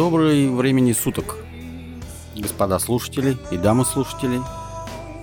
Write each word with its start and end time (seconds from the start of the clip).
Добрый 0.00 0.48
времени 0.48 0.92
суток, 0.92 1.36
господа 2.34 2.78
слушатели 2.78 3.36
и 3.50 3.58
дамы 3.58 3.84
слушатели. 3.84 4.40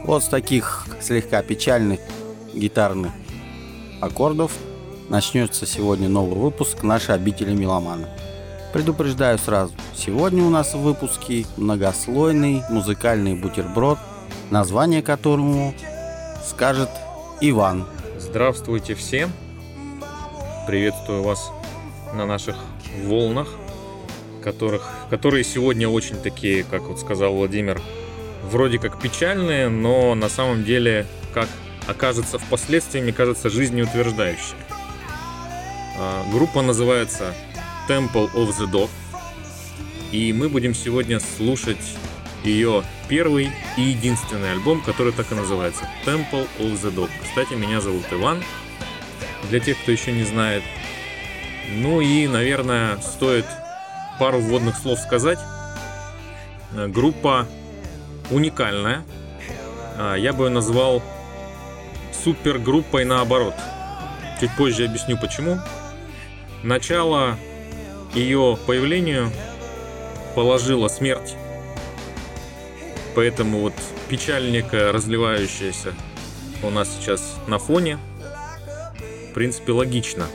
Вот 0.05 0.23
с 0.23 0.27
таких 0.27 0.85
слегка 1.01 1.41
печальных 1.41 1.99
гитарных 2.53 3.11
аккордов 4.01 4.51
начнется 5.09 5.65
сегодня 5.65 6.09
новый 6.09 6.37
выпуск 6.37 6.83
нашей 6.83 7.15
обители 7.15 7.55
Меломана. 7.55 8.07
Предупреждаю 8.71 9.39
сразу, 9.39 9.73
сегодня 9.95 10.43
у 10.43 10.51
нас 10.51 10.75
в 10.75 10.81
выпуске 10.81 11.47
многослойный 11.57 12.61
музыкальный 12.69 13.33
бутерброд, 13.33 13.97
название 14.51 15.01
которому 15.01 15.73
скажет 16.45 16.91
Иван. 17.41 17.87
Здравствуйте 18.19 18.93
всем! 18.93 19.31
Приветствую 20.67 21.23
вас 21.23 21.49
на 22.13 22.27
наших 22.27 22.55
волнах, 23.05 23.47
которых, 24.47 24.81
которые 25.09 25.43
сегодня 25.43 25.89
очень 25.89 26.15
такие, 26.15 26.63
как 26.63 26.83
вот 26.83 27.01
сказал 27.01 27.33
Владимир, 27.33 27.81
вроде 28.49 28.79
как 28.79 28.97
печальные, 29.01 29.67
но 29.67 30.15
на 30.15 30.29
самом 30.29 30.63
деле, 30.63 31.05
как 31.33 31.49
окажется 31.85 32.39
впоследствии, 32.39 33.01
мне 33.01 33.11
кажется, 33.11 33.49
жизнеутверждающие. 33.49 34.55
А, 35.99 36.23
группа 36.31 36.61
называется 36.61 37.33
Temple 37.89 38.33
of 38.35 38.57
the 38.57 38.71
Dog, 38.71 38.89
и 40.13 40.31
мы 40.31 40.47
будем 40.47 40.73
сегодня 40.73 41.19
слушать 41.19 41.85
ее 42.45 42.83
первый 43.09 43.49
и 43.75 43.81
единственный 43.81 44.53
альбом, 44.53 44.81
который 44.81 45.11
так 45.11 45.29
и 45.33 45.35
называется 45.35 45.89
Temple 46.05 46.47
of 46.59 46.81
the 46.81 46.95
Dog. 46.95 47.09
Кстати, 47.21 47.53
меня 47.53 47.81
зовут 47.81 48.05
Иван, 48.11 48.41
для 49.49 49.59
тех, 49.59 49.77
кто 49.81 49.91
еще 49.91 50.13
не 50.13 50.23
знает. 50.23 50.63
Ну 51.69 51.99
и, 51.99 52.27
наверное, 52.27 52.97
стоит 53.01 53.45
пару 54.19 54.39
вводных 54.39 54.77
слов 54.77 54.99
сказать. 54.99 55.39
Группа 56.73 57.47
уникальная. 58.29 59.03
А, 59.97 60.15
я 60.15 60.33
бы 60.33 60.45
ее 60.45 60.49
назвал 60.49 61.01
супергруппой 62.23 63.05
наоборот. 63.05 63.55
Чуть 64.39 64.55
позже 64.55 64.85
объясню 64.85 65.17
почему. 65.17 65.57
Начало 66.63 67.37
ее 68.13 68.57
появлению 68.65 69.31
положила 70.35 70.87
смерть. 70.87 71.35
Поэтому 73.15 73.61
вот 73.61 73.73
печаль 74.09 74.51
некая 74.51 74.91
разливающаяся 74.91 75.93
у 76.61 76.69
нас 76.69 76.89
сейчас 76.95 77.35
на 77.47 77.57
фоне. 77.57 77.97
В 79.29 79.33
принципе, 79.33 79.71
логично. 79.71 80.27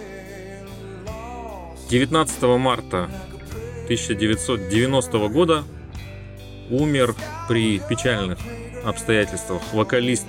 19 1.89 2.43
марта 2.59 3.11
1990 3.85 5.29
года 5.29 5.65
умер 6.71 7.15
при 7.49 7.79
печальных 7.79 8.39
обстоятельствах 8.85 9.63
вокалист 9.73 10.27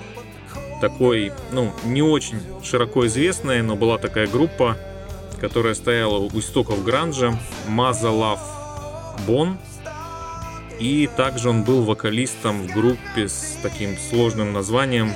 такой, 0.81 1.31
ну, 1.53 1.71
не 1.85 2.01
очень 2.01 2.41
широко 2.61 3.05
известная, 3.07 3.63
но 3.63 3.77
была 3.77 3.97
такая 3.97 4.27
группа, 4.27 4.77
которая 5.39 5.75
стояла 5.75 6.17
у 6.17 6.27
истоков 6.39 6.83
гранжа, 6.83 7.39
Маза 7.69 8.09
Love 8.09 8.39
Бон. 9.25 9.57
И 10.79 11.09
также 11.15 11.49
он 11.49 11.63
был 11.63 11.83
вокалистом 11.83 12.63
в 12.63 12.73
группе 12.73 13.29
с 13.29 13.57
таким 13.61 13.95
сложным 13.97 14.51
названием 14.51 15.13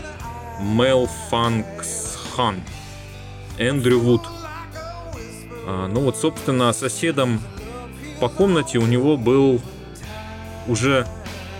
Mel 0.62 1.10
Funks 1.30 2.18
Han. 2.38 2.62
Эндрю 3.58 4.00
Вуд. 4.00 4.22
А, 5.66 5.88
ну 5.88 6.02
вот, 6.02 6.16
собственно, 6.16 6.72
соседом 6.72 7.42
по 8.20 8.30
комнате 8.30 8.80
у 8.80 8.86
него 8.86 9.18
был 9.18 9.62
уже 10.68 11.08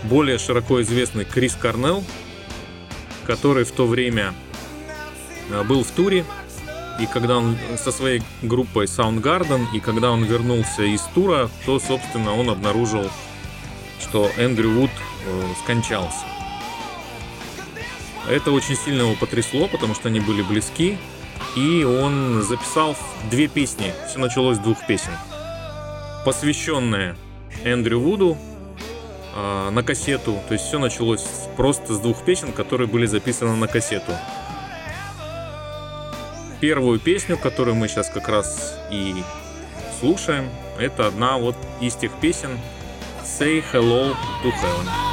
более 0.04 0.38
широко 0.38 0.82
известный 0.82 1.24
Крис 1.24 1.54
Корнелл, 1.54 2.04
который 3.26 3.64
в 3.64 3.72
то 3.72 3.86
время 3.86 4.34
а, 5.50 5.64
был 5.64 5.84
в 5.84 5.90
туре, 5.90 6.24
и 6.98 7.06
когда 7.06 7.38
он 7.38 7.56
со 7.76 7.92
своей 7.92 8.22
группой 8.42 8.86
Soundgarden, 8.86 9.66
и 9.72 9.80
когда 9.80 10.10
он 10.10 10.24
вернулся 10.24 10.82
из 10.82 11.02
тура, 11.14 11.48
то, 11.64 11.78
собственно, 11.78 12.34
он 12.34 12.50
обнаружил, 12.50 13.08
что 14.00 14.30
Эндрю 14.36 14.70
Вуд 14.72 14.90
э, 15.26 15.42
скончался. 15.62 16.24
Это 18.28 18.50
очень 18.50 18.76
сильно 18.76 19.02
его 19.02 19.14
потрясло, 19.14 19.68
потому 19.68 19.94
что 19.94 20.08
они 20.08 20.20
были 20.20 20.42
близки, 20.42 20.98
и 21.56 21.84
он 21.84 22.42
записал 22.42 22.96
две 23.30 23.46
песни. 23.46 23.94
Все 24.08 24.18
началось 24.18 24.56
с 24.56 24.60
двух 24.60 24.84
песен. 24.86 25.12
Посвященные 26.28 27.16
Эндрю 27.64 28.00
Вуду 28.00 28.36
э, 29.34 29.70
на 29.70 29.82
кассету. 29.82 30.38
То 30.46 30.52
есть 30.52 30.66
все 30.66 30.78
началось 30.78 31.24
просто 31.56 31.94
с 31.94 32.00
двух 32.00 32.22
песен, 32.22 32.52
которые 32.52 32.86
были 32.86 33.06
записаны 33.06 33.56
на 33.56 33.66
кассету. 33.66 34.12
Первую 36.60 37.00
песню, 37.00 37.38
которую 37.38 37.76
мы 37.76 37.88
сейчас 37.88 38.10
как 38.10 38.28
раз 38.28 38.78
и 38.90 39.14
слушаем, 40.00 40.50
это 40.78 41.06
одна 41.06 41.38
вот 41.38 41.56
из 41.80 41.94
тех 41.94 42.12
песен 42.20 42.50
Say 43.24 43.64
Hello 43.72 44.14
to 44.44 44.50
Heaven. 44.50 45.07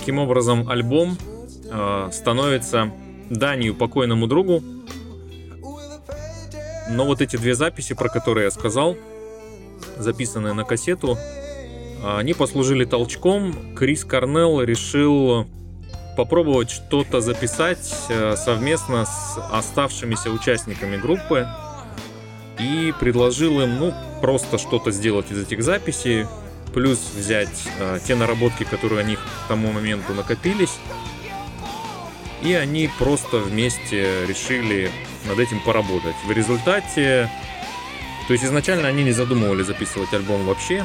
Таким 0.00 0.18
образом, 0.18 0.66
альбом 0.70 1.18
э, 1.70 2.08
становится 2.10 2.90
данью 3.28 3.74
покойному 3.74 4.26
другу. 4.26 4.62
Но 6.88 7.04
вот 7.04 7.20
эти 7.20 7.36
две 7.36 7.54
записи, 7.54 7.94
про 7.94 8.08
которые 8.08 8.44
я 8.44 8.50
сказал, 8.50 8.96
записанные 9.98 10.54
на 10.54 10.64
кассету, 10.64 11.18
они 12.02 12.32
послужили 12.32 12.86
толчком. 12.86 13.74
Крис 13.76 14.06
Корнелл 14.06 14.62
решил 14.62 15.46
попробовать 16.16 16.70
что-то 16.70 17.20
записать 17.20 18.06
э, 18.08 18.36
совместно 18.36 19.04
с 19.04 19.38
оставшимися 19.52 20.30
участниками 20.30 20.96
группы 20.96 21.46
и 22.58 22.94
предложил 22.98 23.60
им, 23.60 23.78
ну, 23.78 23.94
просто 24.22 24.56
что-то 24.56 24.92
сделать 24.92 25.30
из 25.30 25.42
этих 25.42 25.62
записей, 25.62 26.24
плюс 26.72 26.98
взять 27.16 27.68
э, 27.78 27.98
те 28.06 28.14
наработки, 28.14 28.64
которые 28.64 29.04
у 29.04 29.06
них 29.06 29.20
к 29.20 29.48
тому 29.48 29.72
моменту 29.72 30.14
накопились, 30.14 30.78
и 32.42 32.54
они 32.54 32.90
просто 32.98 33.38
вместе 33.38 34.26
решили 34.26 34.90
над 35.26 35.38
этим 35.38 35.60
поработать. 35.60 36.16
В 36.26 36.30
результате, 36.32 37.30
то 38.26 38.32
есть 38.32 38.44
изначально 38.44 38.88
они 38.88 39.04
не 39.04 39.12
задумывали 39.12 39.62
записывать 39.62 40.12
альбом 40.14 40.44
вообще. 40.46 40.84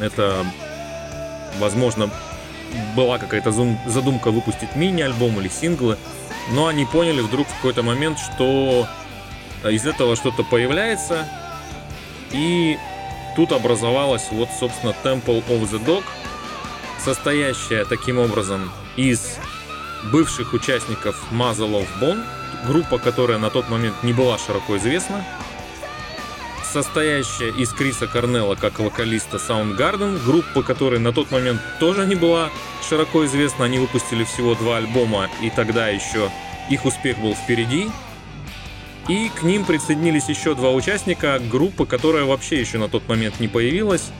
Это, 0.00 0.44
возможно, 1.58 2.10
была 2.96 3.18
какая-то 3.18 3.52
задумка 3.86 4.30
выпустить 4.30 4.74
мини-альбом 4.74 5.38
или 5.40 5.48
синглы, 5.48 5.98
но 6.52 6.66
они 6.66 6.86
поняли 6.86 7.20
вдруг 7.20 7.46
в 7.46 7.54
какой-то 7.56 7.82
момент, 7.82 8.18
что 8.18 8.88
из 9.64 9.86
этого 9.86 10.16
что-то 10.16 10.42
появляется, 10.42 11.28
и 12.32 12.78
Тут 13.34 13.52
образовалась 13.52 14.28
вот, 14.30 14.48
собственно, 14.58 14.94
Temple 15.02 15.44
of 15.48 15.62
the 15.70 15.84
Dog, 15.84 16.04
состоящая 16.98 17.84
таким 17.84 18.18
образом 18.18 18.70
из 18.96 19.38
бывших 20.12 20.52
участников 20.52 21.16
Muzzle 21.30 21.82
of 21.82 21.88
Bone, 22.00 22.24
группа, 22.66 22.98
которая 22.98 23.38
на 23.38 23.50
тот 23.50 23.68
момент 23.68 24.02
не 24.02 24.12
была 24.12 24.38
широко 24.38 24.76
известна, 24.76 25.24
состоящая 26.72 27.50
из 27.50 27.70
Криса 27.72 28.06
Корнелла 28.06 28.54
как 28.54 28.78
вокалиста 28.78 29.36
Soundgarden, 29.36 30.24
группа, 30.24 30.62
которая 30.62 31.00
на 31.00 31.12
тот 31.12 31.30
момент 31.30 31.60
тоже 31.78 32.06
не 32.06 32.14
была 32.14 32.50
широко 32.88 33.24
известна, 33.26 33.66
они 33.66 33.78
выпустили 33.78 34.24
всего 34.24 34.54
два 34.54 34.78
альбома, 34.78 35.28
и 35.42 35.50
тогда 35.50 35.88
еще 35.88 36.30
их 36.70 36.84
успех 36.84 37.18
был 37.18 37.34
впереди. 37.34 37.90
И 39.08 39.30
к 39.34 39.42
ним 39.42 39.64
присоединились 39.64 40.28
еще 40.28 40.54
два 40.54 40.70
участника 40.70 41.40
группы, 41.50 41.86
которая 41.86 42.24
вообще 42.24 42.60
еще 42.60 42.78
на 42.78 42.88
тот 42.88 43.08
момент 43.08 43.40
не 43.40 43.48
появилась. 43.48 44.10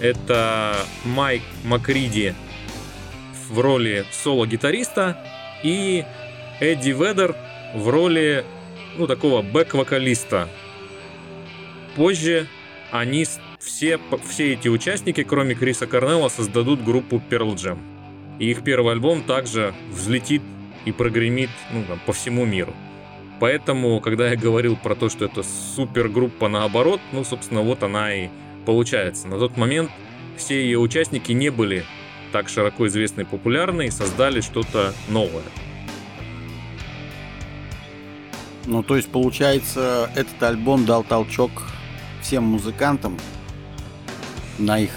Это 0.00 0.76
Майк 1.04 1.42
Макриди 1.64 2.34
в 3.48 3.58
роли 3.58 4.06
соло-гитариста 4.12 5.18
и 5.62 6.04
Эдди 6.60 6.90
Ведер 6.90 7.36
в 7.74 7.88
роли 7.88 8.44
ну, 8.96 9.06
такого 9.06 9.42
бэк-вокалиста. 9.42 10.48
Позже 11.96 12.46
они 12.92 13.26
все, 13.58 13.98
все 14.28 14.52
эти 14.54 14.68
участники, 14.68 15.22
кроме 15.24 15.54
Криса 15.54 15.86
Корнелла, 15.86 16.28
создадут 16.28 16.82
группу 16.82 17.20
Pearl 17.30 17.54
Jam. 17.56 17.78
И 18.38 18.50
их 18.50 18.62
первый 18.62 18.92
альбом 18.92 19.22
также 19.22 19.74
взлетит 19.90 20.42
и 20.84 20.92
прогремит 20.92 21.50
ну, 21.72 21.84
там, 21.84 22.00
по 22.06 22.12
всему 22.12 22.44
миру. 22.44 22.74
Поэтому, 23.40 24.00
когда 24.00 24.28
я 24.30 24.36
говорил 24.36 24.76
про 24.76 24.94
то, 24.94 25.08
что 25.08 25.24
это 25.24 25.42
супергруппа 25.42 26.48
наоборот, 26.48 27.00
ну, 27.12 27.24
собственно, 27.24 27.62
вот 27.62 27.82
она 27.82 28.14
и 28.14 28.28
получается. 28.66 29.28
На 29.28 29.38
тот 29.38 29.56
момент 29.56 29.90
все 30.36 30.62
ее 30.62 30.78
участники 30.78 31.32
не 31.32 31.48
были 31.48 31.84
так 32.32 32.50
широко 32.50 32.86
известны 32.86 33.22
и 33.22 33.24
популярны 33.24 33.86
и 33.86 33.90
создали 33.90 34.42
что-то 34.42 34.92
новое. 35.08 35.42
Ну, 38.66 38.82
то 38.82 38.96
есть, 38.96 39.10
получается, 39.10 40.10
этот 40.14 40.40
альбом 40.42 40.84
дал 40.84 41.02
толчок 41.02 41.50
всем 42.20 42.44
музыкантам 42.44 43.18
на 44.58 44.80
их 44.80 44.90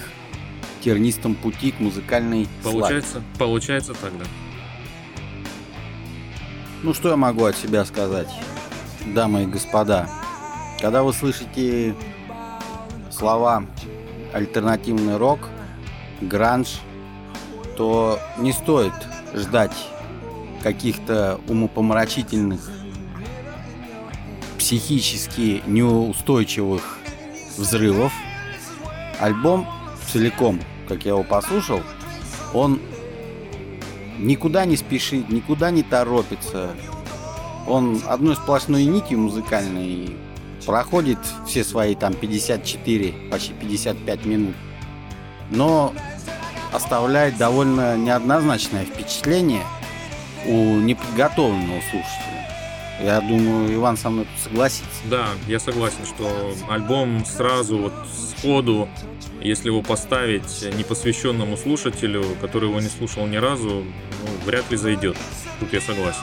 тернистом 0.82 1.34
пути 1.34 1.72
к 1.72 1.80
музыкальной 1.80 2.46
Получается, 2.62 3.12
славе. 3.12 3.26
получается 3.38 3.94
так, 3.94 4.12
да. 4.18 4.26
Ну, 6.84 6.92
что 6.92 7.08
я 7.08 7.16
могу 7.16 7.46
от 7.46 7.56
себя 7.56 7.86
сказать, 7.86 8.28
дамы 9.06 9.44
и 9.44 9.46
господа? 9.46 10.06
Когда 10.78 11.02
вы 11.02 11.14
слышите 11.14 11.94
слова 13.10 13.64
альтернативный 14.34 15.16
рок, 15.16 15.48
гранж, 16.20 16.80
то 17.78 18.18
не 18.36 18.52
стоит 18.52 18.92
ждать 19.32 19.72
каких-то 20.62 21.40
умопомрачительных, 21.48 22.60
психически 24.58 25.62
неустойчивых 25.66 26.98
взрывов. 27.56 28.12
Альбом 29.20 29.66
целиком, 30.12 30.60
как 30.86 31.06
я 31.06 31.12
его 31.12 31.22
послушал, 31.24 31.80
он 32.52 32.78
никуда 34.18 34.64
не 34.64 34.76
спешит, 34.76 35.30
никуда 35.30 35.70
не 35.70 35.82
торопится. 35.82 36.70
Он 37.66 38.00
одной 38.06 38.36
сплошной 38.36 38.84
нитью 38.84 39.18
музыкальной 39.18 40.16
проходит 40.66 41.18
все 41.46 41.64
свои 41.64 41.94
там 41.94 42.14
54, 42.14 43.14
почти 43.30 43.52
55 43.52 44.24
минут. 44.26 44.54
Но 45.50 45.92
оставляет 46.72 47.36
довольно 47.36 47.96
неоднозначное 47.96 48.84
впечатление 48.84 49.62
у 50.46 50.76
неподготовленного 50.80 51.80
слушателя. 51.90 52.34
Я 53.02 53.20
думаю, 53.20 53.74
Иван 53.74 53.96
со 53.96 54.10
мной 54.10 54.26
согласится. 54.42 54.88
Да, 55.10 55.26
я 55.48 55.58
согласен, 55.58 56.04
что 56.06 56.54
альбом 56.68 57.24
сразу 57.24 57.78
вот 57.78 57.92
сходу, 58.38 58.88
если 59.44 59.68
его 59.68 59.82
поставить 59.82 60.64
непосвященному 60.76 61.56
слушателю, 61.56 62.24
который 62.40 62.68
его 62.70 62.80
не 62.80 62.88
слушал 62.88 63.26
ни 63.26 63.36
разу, 63.36 63.84
ну, 63.84 64.46
вряд 64.46 64.70
ли 64.70 64.76
зайдет. 64.76 65.16
Тут 65.60 65.72
я 65.72 65.80
согласен. 65.82 66.22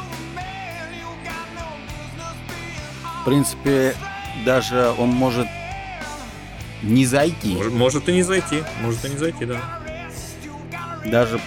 В 3.22 3.26
принципе, 3.26 3.96
даже 4.44 4.92
он 4.98 5.10
может 5.10 5.48
не 6.82 7.06
зайти. 7.06 7.54
Может, 7.54 7.74
может 7.74 8.10
и 8.10 8.14
не 8.14 8.24
зайти, 8.24 8.64
может 8.82 9.06
и 9.06 9.10
не 9.10 9.18
зайти, 9.18 9.46
да. 9.46 9.62
Даже 11.06 11.40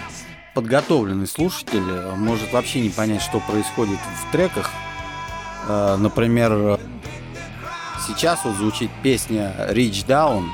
подготовленный 0.55 1.27
слушатель 1.27 1.83
может 2.17 2.53
вообще 2.53 2.81
не 2.81 2.91
понять, 2.91 3.23
что 3.23 3.41
происходит 3.41 3.99
в 3.99 4.33
треках. 4.33 4.71
Э, 5.67 5.97
Например, 5.99 6.79
сейчас 8.07 8.45
вот 8.45 8.55
звучит 8.57 8.91
песня 9.03 9.53
Reach 9.71 10.07
Down, 10.07 10.49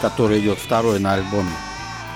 которая 0.00 0.38
идет 0.40 0.58
второй 0.58 0.98
на 0.98 1.14
альбоме. 1.14 1.50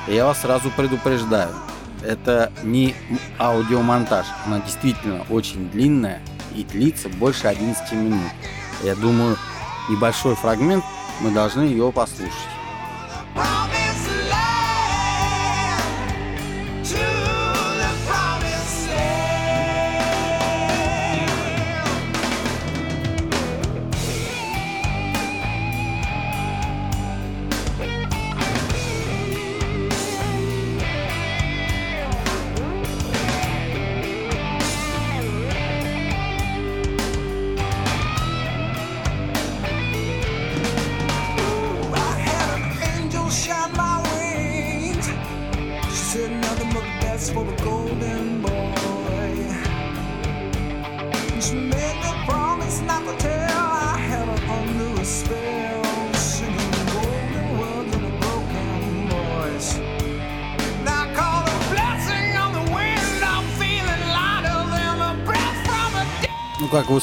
Я 0.06 0.27
вас 0.27 0.41
сразу 0.41 0.71
предупреждаю, 0.71 1.55
это 2.03 2.53
не 2.62 2.94
аудиомонтаж, 3.38 4.27
она 4.47 4.61
действительно 4.61 5.25
очень 5.31 5.71
длинная 5.71 6.21
и 6.55 6.65
длится 6.65 7.09
больше 7.09 7.47
11 7.47 7.93
минут. 7.93 8.31
Я 8.82 8.94
думаю, 8.94 9.37
небольшой 9.88 10.35
фрагмент 10.35 10.85
мы 11.21 11.31
должны 11.31 11.62
ее 11.62 11.93
послушать. 11.93 12.32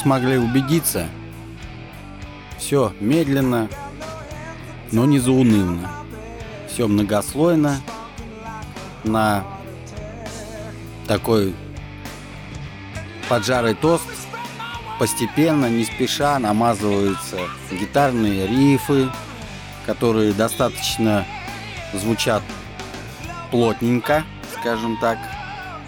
Смогли 0.08 0.38
убедиться, 0.38 1.10
все 2.58 2.94
медленно, 3.02 3.68
но 4.94 5.06
не 5.06 5.20
заунывно. 5.20 5.92
Все 6.72 6.88
многослойно, 6.88 7.82
на 9.04 9.44
такой 11.10 11.54
поджарый 13.28 13.74
тост 13.74 14.06
постепенно, 14.98 15.70
не 15.70 15.84
спеша 15.84 16.40
намазываются 16.40 17.40
гитарные 17.70 18.48
рифы, 18.48 19.10
которые 19.86 20.32
достаточно 20.32 21.26
звучат 21.94 22.44
плотненько, 23.52 24.24
скажем 24.58 24.98
так. 25.02 25.18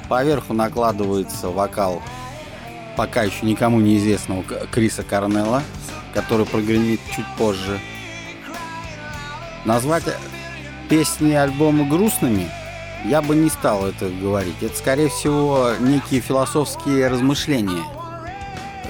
Поверху 0.10 0.54
накладывается 0.54 1.48
вокал 1.48 2.02
пока 3.00 3.24
еще 3.24 3.46
никому 3.46 3.80
неизвестного 3.80 4.44
Криса 4.44 5.04
Корнелла, 5.04 5.64
который 6.14 6.46
прогремит 6.46 7.00
чуть 7.16 7.26
позже. 7.38 7.80
Назвать 9.64 10.04
песни 10.90 11.32
альбома 11.32 11.86
грустными 11.86 12.52
я 13.06 13.22
бы 13.22 13.38
не 13.38 13.50
стал 13.50 13.86
это 13.88 14.10
говорить. 14.10 14.62
Это, 14.62 14.78
скорее 14.78 15.08
всего, 15.08 15.72
некие 15.80 16.20
философские 16.20 17.08
размышления 17.08 17.86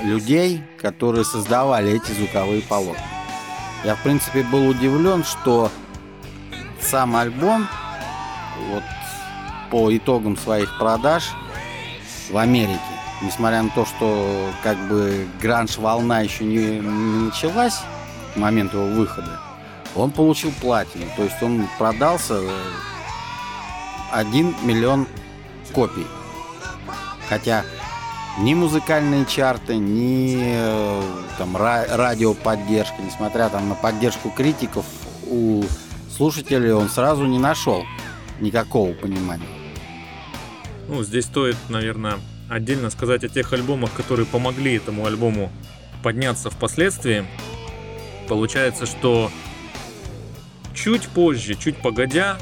людей, 0.01 0.63
которые 0.81 1.23
создавали 1.23 1.91
эти 1.91 2.11
звуковые 2.11 2.63
полотна. 2.63 3.03
Я, 3.83 3.93
в 3.93 4.01
принципе, 4.01 4.41
был 4.41 4.69
удивлен, 4.69 5.23
что 5.23 5.71
сам 6.81 7.15
альбом, 7.15 7.67
вот 8.71 8.83
по 9.69 9.95
итогам 9.95 10.35
своих 10.35 10.79
продаж 10.79 11.29
в 12.31 12.37
Америке, 12.39 12.79
несмотря 13.21 13.61
на 13.63 13.69
то, 13.69 13.85
что 13.85 14.49
как 14.63 14.77
бы 14.87 15.27
гранж-волна 15.41 16.21
еще 16.21 16.43
не, 16.43 16.79
не 16.79 17.25
началась 17.25 17.79
к 18.33 18.37
моменту 18.37 18.77
его 18.77 18.87
выхода, 18.87 19.39
он 19.95 20.11
получил 20.11 20.51
платину. 20.61 21.05
То 21.15 21.23
есть 21.23 21.41
он 21.41 21.67
продался 21.77 22.35
э, 22.35 22.49
1 24.11 24.55
миллион 24.63 25.07
копий. 25.73 26.07
Хотя 27.27 27.63
ни 28.39 28.53
музыкальные 28.53 29.25
чарты, 29.25 29.75
ни 29.75 30.39
э, 30.41 31.03
там 31.37 31.57
ра- 31.57 31.95
радиоподдержка, 31.95 33.01
несмотря 33.01 33.49
там 33.49 33.69
на 33.69 33.75
поддержку 33.75 34.29
критиков, 34.29 34.85
у 35.27 35.63
слушателей 36.15 36.71
он 36.73 36.89
сразу 36.89 37.25
не 37.25 37.37
нашел 37.39 37.83
никакого 38.39 38.93
понимания. 38.93 39.45
Ну, 40.87 41.03
здесь 41.03 41.25
стоит, 41.25 41.57
наверное, 41.69 42.15
отдельно 42.49 42.89
сказать 42.89 43.23
о 43.23 43.29
тех 43.29 43.53
альбомах, 43.53 43.93
которые 43.93 44.25
помогли 44.25 44.75
этому 44.75 45.05
альбому 45.05 45.51
подняться 46.03 46.49
впоследствии. 46.49 47.25
Получается, 48.27 48.85
что 48.85 49.31
чуть 50.73 51.07
позже, 51.09 51.55
чуть 51.55 51.77
погодя, 51.77 52.37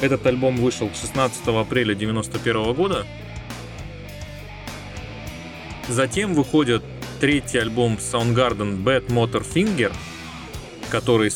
этот 0.00 0.26
альбом 0.26 0.56
вышел 0.56 0.90
16 0.90 1.46
апреля 1.48 1.94
91 1.94 2.74
года. 2.74 3.06
Затем 5.88 6.34
выходит 6.34 6.82
третий 7.20 7.58
альбом 7.58 7.94
Soundgarden 7.94 8.82
Bad 8.82 9.08
Motor 9.08 9.44
Finger, 9.46 9.92
который 10.90 11.32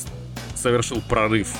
совершил 0.54 1.02
прорыв. 1.02 1.52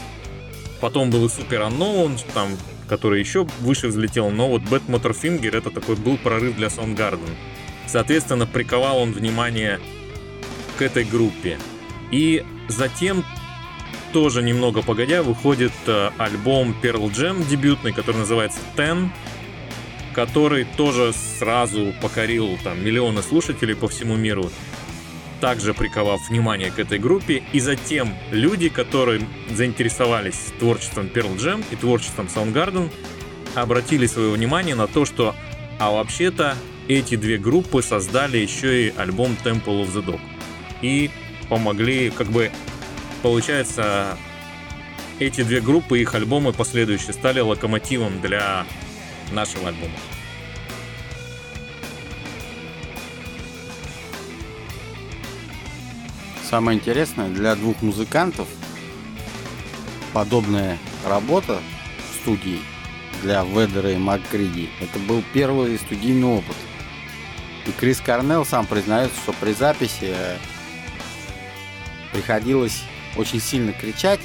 Потом 0.81 1.11
был 1.11 1.26
и 1.26 1.28
Super 1.28 1.69
Unknown, 1.71 2.21
там, 2.33 2.57
который 2.88 3.21
еще 3.21 3.47
выше 3.61 3.88
взлетел, 3.88 4.31
но 4.31 4.49
вот 4.49 4.62
Bad 4.62 4.87
Motor 4.87 5.17
Finger 5.21 5.57
это 5.57 5.71
такой 5.71 5.97
был 5.97 6.17
прорыв 6.17 6.57
для 6.57 6.69
Soundgarden. 6.69 7.31
Соответственно, 7.87 8.47
приковал 8.47 8.99
он 8.99 9.12
внимание 9.12 9.81
к 10.79 10.83
этой 10.83 11.05
группе. 11.05 11.59
И 12.11 12.45
затем 12.69 13.25
тоже 14.12 14.43
немного 14.43 14.83
погодя 14.83 15.23
выходит 15.23 15.73
э, 15.87 16.11
альбом 16.19 16.75
Pearl 16.83 17.11
Jam 17.11 17.47
дебютный, 17.49 17.93
который 17.93 18.19
называется 18.19 18.61
Ten, 18.76 19.09
который 20.14 20.64
тоже 20.76 21.12
сразу 21.12 21.93
покорил 22.00 22.57
там 22.62 22.83
миллионы 22.85 23.23
слушателей 23.23 23.75
по 23.75 23.88
всему 23.88 24.14
миру, 24.14 24.50
также 25.41 25.75
приковав 25.75 26.29
внимание 26.29 26.71
к 26.71 26.79
этой 26.79 26.99
группе. 26.99 27.43
И 27.53 27.61
затем 27.61 28.14
люди, 28.31 28.69
которые 28.69 29.21
заинтересовались 29.50 30.53
творчеством 30.59 31.07
Pearl 31.07 31.37
Jam 31.37 31.64
и 31.71 31.76
творчеством 31.76 32.29
Soundgarden, 32.35 32.91
обратили 33.55 34.07
свое 34.07 34.31
внимание 34.31 34.75
на 34.75 34.87
то, 34.87 35.05
что 35.05 35.35
а 35.79 35.91
вообще-то 35.91 36.57
эти 36.88 37.17
две 37.17 37.38
группы 37.38 37.83
создали 37.83 38.38
еще 38.38 38.88
и 38.88 38.95
альбом 38.97 39.37
Temple 39.45 39.85
of 39.85 39.93
the 39.93 40.05
Dog. 40.05 40.21
И 40.83 41.11
помогли, 41.49 42.11
как 42.11 42.29
бы, 42.29 42.50
получается, 43.23 44.19
эти 45.19 45.43
две 45.43 45.61
группы, 45.61 46.00
их 46.00 46.14
альбомы 46.14 46.53
последующие 46.53 47.12
стали 47.12 47.41
локомотивом 47.41 48.21
для 48.21 48.67
нашего 49.33 49.69
альбома. 49.69 49.95
Самое 56.54 56.78
интересное, 56.78 57.30
для 57.30 57.56
двух 57.56 57.82
музыкантов 57.82 58.46
подобная 60.12 60.78
работа 61.04 61.61
в 61.99 62.23
студии 62.23 62.61
для 63.25 63.42
Ведера 63.42 63.90
и 63.90 63.96
Маккриди 63.96 64.70
это 64.80 65.00
был 65.00 65.25
первый 65.32 65.76
студийный 65.76 66.28
опыт. 66.28 66.54
И 67.66 67.73
Крис 67.73 68.00
Корнелл 68.00 68.46
сам 68.46 68.66
признается, 68.66 69.16
что 69.20 69.32
при 69.32 69.52
записи 69.52 70.14
э, 70.14 70.37
приходилось 72.12 72.84
очень 73.16 73.40
сильно 73.40 73.73
кричать 73.73 74.20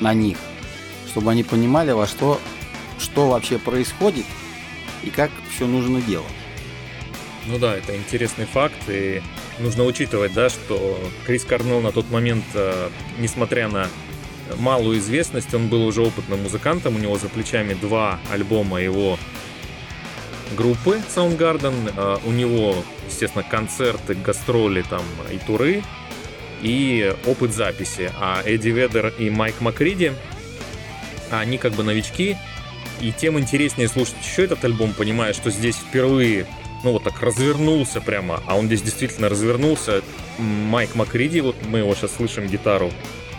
на 0.00 0.14
них, 0.14 0.38
чтобы 1.10 1.32
они 1.32 1.42
понимали, 1.42 1.90
во 1.90 2.06
что, 2.06 2.40
что 2.98 3.28
вообще 3.28 3.58
происходит 3.58 4.24
и 5.02 5.10
как 5.10 5.30
все 5.54 5.66
нужно 5.66 6.00
делать. 6.00 6.45
Ну 7.48 7.58
да, 7.58 7.76
это 7.76 7.96
интересный 7.96 8.44
факт, 8.44 8.88
и 8.88 9.22
нужно 9.60 9.84
учитывать, 9.84 10.32
да, 10.32 10.48
что 10.48 10.98
Крис 11.26 11.44
Корнелл 11.44 11.80
на 11.80 11.92
тот 11.92 12.10
момент, 12.10 12.44
э, 12.54 12.88
несмотря 13.18 13.68
на 13.68 13.88
малую 14.56 14.98
известность, 14.98 15.54
он 15.54 15.68
был 15.68 15.86
уже 15.86 16.02
опытным 16.02 16.42
музыкантом, 16.42 16.96
у 16.96 16.98
него 16.98 17.16
за 17.18 17.28
плечами 17.28 17.74
два 17.74 18.18
альбома 18.32 18.80
его 18.80 19.16
группы 20.56 21.00
Soundgarden, 21.14 21.92
э, 21.96 22.18
у 22.24 22.32
него, 22.32 22.76
естественно, 23.06 23.44
концерты, 23.48 24.14
гастроли 24.14 24.82
там 24.82 25.04
и 25.30 25.38
туры, 25.38 25.84
и 26.62 27.14
опыт 27.26 27.52
записи. 27.52 28.10
А 28.18 28.42
Эдди 28.44 28.70
Ведер 28.70 29.12
и 29.18 29.30
Майк 29.30 29.60
Макриди, 29.60 30.12
они 31.30 31.58
как 31.58 31.72
бы 31.72 31.84
новички, 31.84 32.36
и 33.00 33.12
тем 33.12 33.38
интереснее 33.38 33.88
слушать 33.88 34.16
еще 34.24 34.44
этот 34.44 34.64
альбом, 34.64 34.92
понимая, 34.94 35.32
что 35.32 35.50
здесь 35.50 35.76
впервые 35.76 36.46
ну 36.84 36.92
вот 36.92 37.04
так 37.04 37.20
развернулся 37.20 38.00
прямо, 38.00 38.42
а 38.46 38.56
он 38.56 38.66
здесь 38.66 38.82
действительно 38.82 39.28
развернулся. 39.28 40.02
Майк 40.38 40.94
Макриди, 40.94 41.40
вот 41.40 41.56
мы 41.66 41.78
его 41.78 41.94
сейчас 41.94 42.16
слышим 42.16 42.46
гитару, 42.46 42.90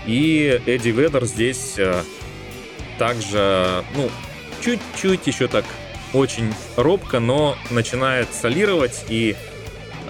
и 0.06 0.62
Эдди 0.65 0.89
Ведер 0.89 1.25
здесь 1.25 1.75
э, 1.77 2.03
также, 2.98 3.84
ну, 3.96 4.10
чуть-чуть 4.62 5.27
еще 5.27 5.48
так 5.48 5.65
очень 6.13 6.53
робко, 6.75 7.20
но 7.20 7.58
начинает 7.70 8.34
солировать, 8.34 9.06
и 9.10 9.36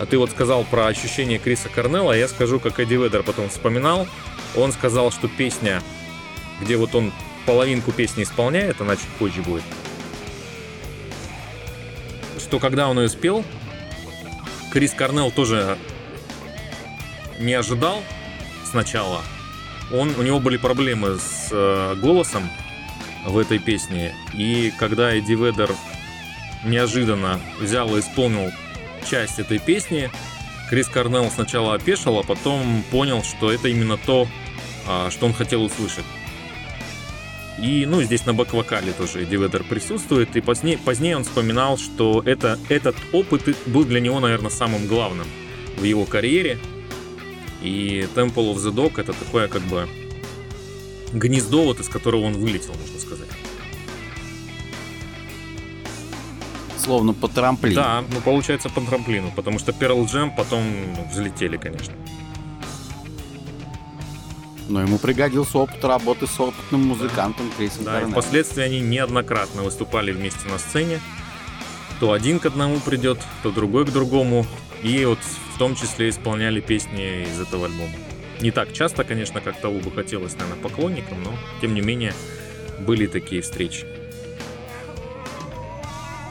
ты 0.09 0.17
вот 0.17 0.29
сказал 0.29 0.63
про 0.63 0.87
ощущение 0.87 1.39
Криса 1.39 1.69
Корнелла, 1.69 2.13
я 2.13 2.27
скажу, 2.27 2.59
как 2.59 2.79
Эдди 2.79 2.93
Ведер 2.93 3.23
потом 3.23 3.49
вспоминал, 3.49 4.07
он 4.55 4.71
сказал, 4.71 5.11
что 5.11 5.27
песня, 5.27 5.81
где 6.61 6.77
вот 6.77 6.95
он 6.95 7.11
половинку 7.45 7.91
песни 7.91 8.23
исполняет, 8.23 8.79
она 8.81 8.95
чуть 8.95 9.09
позже 9.19 9.41
будет, 9.41 9.63
что 12.47 12.59
когда 12.59 12.87
он 12.87 12.97
ее 12.97 13.09
спел, 13.09 13.43
Крис 14.71 14.93
Корнелл 14.93 15.31
тоже 15.31 15.77
не 17.39 17.53
ожидал 17.53 18.01
сначала. 18.63 19.21
Он, 19.91 20.13
у 20.17 20.21
него 20.21 20.39
были 20.39 20.55
проблемы 20.55 21.17
с 21.17 21.49
э, 21.51 21.95
голосом 21.95 22.49
в 23.25 23.37
этой 23.37 23.59
песне. 23.59 24.15
И 24.33 24.71
когда 24.79 25.13
Эдди 25.13 25.33
Ведер 25.33 25.75
неожиданно 26.63 27.41
взял 27.59 27.93
и 27.97 27.99
исполнил 27.99 28.49
часть 29.09 29.39
этой 29.39 29.59
песни, 29.59 30.09
Крис 30.69 30.87
Корнелл 30.87 31.29
сначала 31.29 31.73
опешил, 31.73 32.17
а 32.17 32.23
потом 32.23 32.81
понял, 32.91 33.23
что 33.23 33.51
это 33.51 33.67
именно 33.67 33.97
то, 33.97 34.25
а, 34.87 35.11
что 35.11 35.25
он 35.25 35.33
хотел 35.33 35.63
услышать. 35.63 36.05
И, 37.59 37.85
ну, 37.87 38.03
здесь 38.03 38.25
на 38.25 38.33
бэк-вокале 38.33 38.93
тоже 38.93 39.23
Эдди 39.23 39.35
Ведер 39.35 39.63
присутствует. 39.63 40.35
И 40.35 40.41
позднее, 40.41 40.77
позднее 40.77 41.17
он 41.17 41.23
вспоминал, 41.23 41.77
что 41.77 42.21
это, 42.23 42.59
этот 42.69 42.95
опыт 43.13 43.43
был 43.65 43.83
для 43.83 43.99
него, 43.99 44.19
наверное, 44.19 44.51
самым 44.51 44.85
главным 44.87 45.25
в 45.77 45.83
его 45.83 46.05
карьере. 46.05 46.59
И 47.63 48.07
Temple 48.15 48.53
of 48.53 48.57
the 48.57 48.71
Dog 48.71 48.99
это 49.01 49.13
такое 49.13 49.47
как 49.47 49.63
бы 49.63 49.87
гнездо, 51.13 51.63
вот 51.63 51.79
из 51.79 51.89
которого 51.89 52.21
он 52.21 52.33
вылетел, 52.33 52.73
можно 52.73 52.99
сказать. 52.99 53.27
Словно 56.77 57.13
по 57.13 57.27
трамплину. 57.27 57.75
Да, 57.75 58.03
ну 58.13 58.21
получается 58.21 58.69
по 58.69 58.81
трамплину, 58.81 59.31
потому 59.35 59.57
что 59.57 59.71
Pearl 59.71 60.05
Jam 60.05 60.31
потом 60.35 60.63
взлетели, 61.11 61.57
конечно. 61.57 61.93
Но 64.69 64.81
ему 64.81 64.97
пригодился 64.97 65.57
опыт 65.57 65.83
работы 65.83 66.27
с 66.27 66.39
опытным 66.39 66.87
музыкантом 66.87 67.49
Крисом 67.57 67.85
Да, 67.85 67.91
и 67.91 68.01
Корнеллом. 68.01 68.11
впоследствии 68.11 68.63
они 68.63 68.79
неоднократно 68.81 69.63
выступали 69.63 70.11
вместе 70.11 70.47
на 70.49 70.57
сцене. 70.57 70.99
То 71.99 72.11
один 72.11 72.39
к 72.39 72.45
одному 72.45 72.79
придет, 72.79 73.19
то 73.43 73.51
другой 73.51 73.85
к 73.85 73.91
другому. 73.91 74.45
И 74.83 75.05
вот 75.05 75.19
в 75.55 75.57
том 75.57 75.75
числе 75.75 76.09
исполняли 76.09 76.59
песни 76.59 77.23
из 77.23 77.39
этого 77.39 77.65
альбома. 77.65 77.93
Не 78.41 78.51
так 78.51 78.73
часто, 78.73 79.03
конечно, 79.03 79.41
как 79.41 79.59
того 79.59 79.79
бы 79.79 79.89
хотелось, 79.89 80.33
наверное, 80.33 80.61
поклонникам, 80.61 81.23
но 81.23 81.33
тем 81.61 81.73
не 81.73 81.81
менее 81.81 82.13
были 82.79 83.07
такие 83.07 83.41
встречи. 83.41 83.87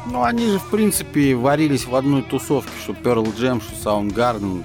Ну, 0.09 0.23
они 0.23 0.47
же, 0.47 0.59
в 0.61 0.71
принципе, 0.71 1.35
варились 1.35 1.85
в 1.85 1.95
одной 1.97 2.23
тусовке, 2.23 2.71
что 2.81 2.93
Pearl 2.93 3.25
Jam, 3.37 3.61
что 3.61 3.91
Soundgarden. 3.91 4.63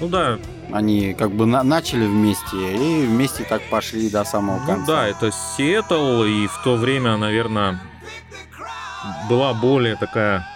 Ну 0.00 0.08
да, 0.08 0.38
Они 0.72 1.14
как 1.14 1.30
бы 1.30 1.46
на- 1.46 1.62
начали 1.62 2.06
вместе 2.06 2.56
и 2.56 3.06
вместе 3.06 3.44
так 3.44 3.62
пошли 3.70 4.08
до 4.10 4.24
самого 4.24 4.58
ну 4.60 4.66
конца. 4.66 4.86
да, 4.92 5.06
это 5.08 5.30
Сиэтл, 5.30 6.24
и 6.24 6.46
в 6.46 6.60
то 6.64 6.76
время, 6.76 7.16
наверное, 7.16 7.80
была 9.28 9.52
более 9.54 9.96
такая, 9.96 10.46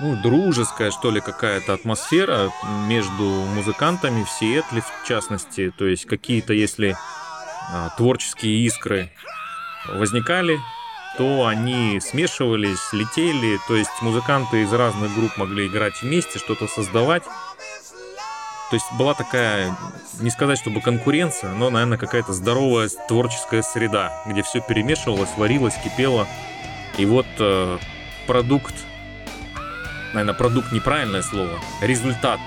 ну, 0.00 0.16
дружеская, 0.22 0.90
что 0.90 1.10
ли, 1.10 1.20
какая-то 1.20 1.74
атмосфера 1.74 2.50
между 2.86 3.24
музыкантами 3.24 4.24
в 4.24 4.30
Сиэтле, 4.30 4.82
в 4.82 5.06
частности. 5.06 5.72
То 5.76 5.86
есть 5.86 6.06
какие-то, 6.06 6.52
если 6.52 6.96
а, 7.72 7.90
творческие 7.96 8.64
искры 8.66 9.10
возникали, 9.94 10.58
то 11.16 11.46
они 11.46 12.00
смешивались, 12.00 12.92
летели, 12.92 13.58
то 13.66 13.74
есть 13.74 13.90
музыканты 14.02 14.62
из 14.62 14.72
разных 14.72 15.14
групп 15.14 15.36
могли 15.36 15.66
играть 15.66 16.00
вместе, 16.02 16.38
что-то 16.38 16.68
создавать. 16.68 17.22
То 18.70 18.74
есть 18.76 18.86
была 18.98 19.14
такая, 19.14 19.74
не 20.20 20.30
сказать, 20.30 20.58
чтобы 20.58 20.80
конкуренция, 20.80 21.52
но, 21.52 21.70
наверное, 21.70 21.96
какая-то 21.96 22.32
здоровая 22.32 22.90
творческая 23.08 23.62
среда, 23.62 24.22
где 24.26 24.42
все 24.42 24.60
перемешивалось, 24.60 25.30
варилось, 25.36 25.74
кипело. 25.82 26.26
И 26.98 27.06
вот 27.06 27.26
э, 27.38 27.78
продукт 28.26 28.74
наверное, 30.12 30.34
продукт 30.34 30.72
неправильное 30.72 31.22
слово, 31.22 31.58
результат 31.80 32.40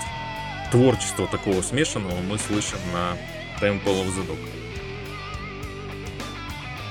творчества 0.70 1.26
такого 1.26 1.62
смешанного 1.62 2.20
мы 2.20 2.38
слышим 2.38 2.78
на 2.92 3.16
Temple 3.60 4.04
of 4.04 4.08
the 4.16 4.26
Dog. 4.26 4.38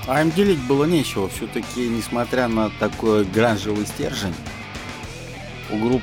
А 0.08 0.20
им 0.20 0.30
делить 0.32 0.60
было 0.66 0.84
нечего. 0.84 1.28
Все-таки, 1.28 1.88
несмотря 1.88 2.48
на 2.48 2.70
такой 2.70 3.24
гранжевый 3.24 3.86
стержень, 3.86 4.34
у 5.70 5.78
групп 5.78 6.02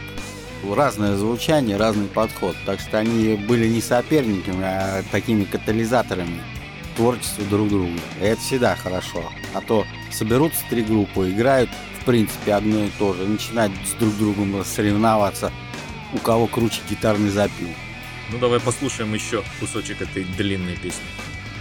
разное 0.76 1.16
звучание, 1.16 1.78
разный 1.78 2.08
подход. 2.08 2.56
Так 2.66 2.80
что 2.80 2.98
они 2.98 3.36
были 3.36 3.68
не 3.68 3.82
соперниками, 3.82 4.64
а 4.64 5.04
такими 5.12 5.44
катализаторами 5.44 6.42
творчества 6.96 7.46
друг 7.46 7.70
друга. 7.70 8.00
И 8.22 8.26
это 8.26 8.42
всегда 8.42 8.76
хорошо. 8.76 9.24
А 9.54 9.62
то 9.62 9.86
соберутся 10.12 10.62
три 10.70 10.84
группы, 10.84 11.30
играют 11.30 11.70
в 12.02 12.06
принципе 12.06 12.54
одно 12.54 12.86
и 12.86 12.90
то 12.98 13.14
же, 13.14 13.26
начинают 13.26 13.74
с 13.86 13.94
друг 13.94 14.16
другом 14.18 14.64
соревноваться, 14.66 15.52
у 16.14 16.18
кого 16.18 16.48
круче 16.48 16.82
гитарный 16.90 17.30
запил. 17.30 17.70
Ну 18.32 18.38
давай 18.38 18.60
послушаем 18.60 19.14
еще 19.14 19.44
кусочек 19.60 20.02
этой 20.02 20.24
длинной 20.24 20.76
песни. 20.76 21.06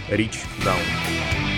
Reach 0.09 0.37
Down. 0.63 1.48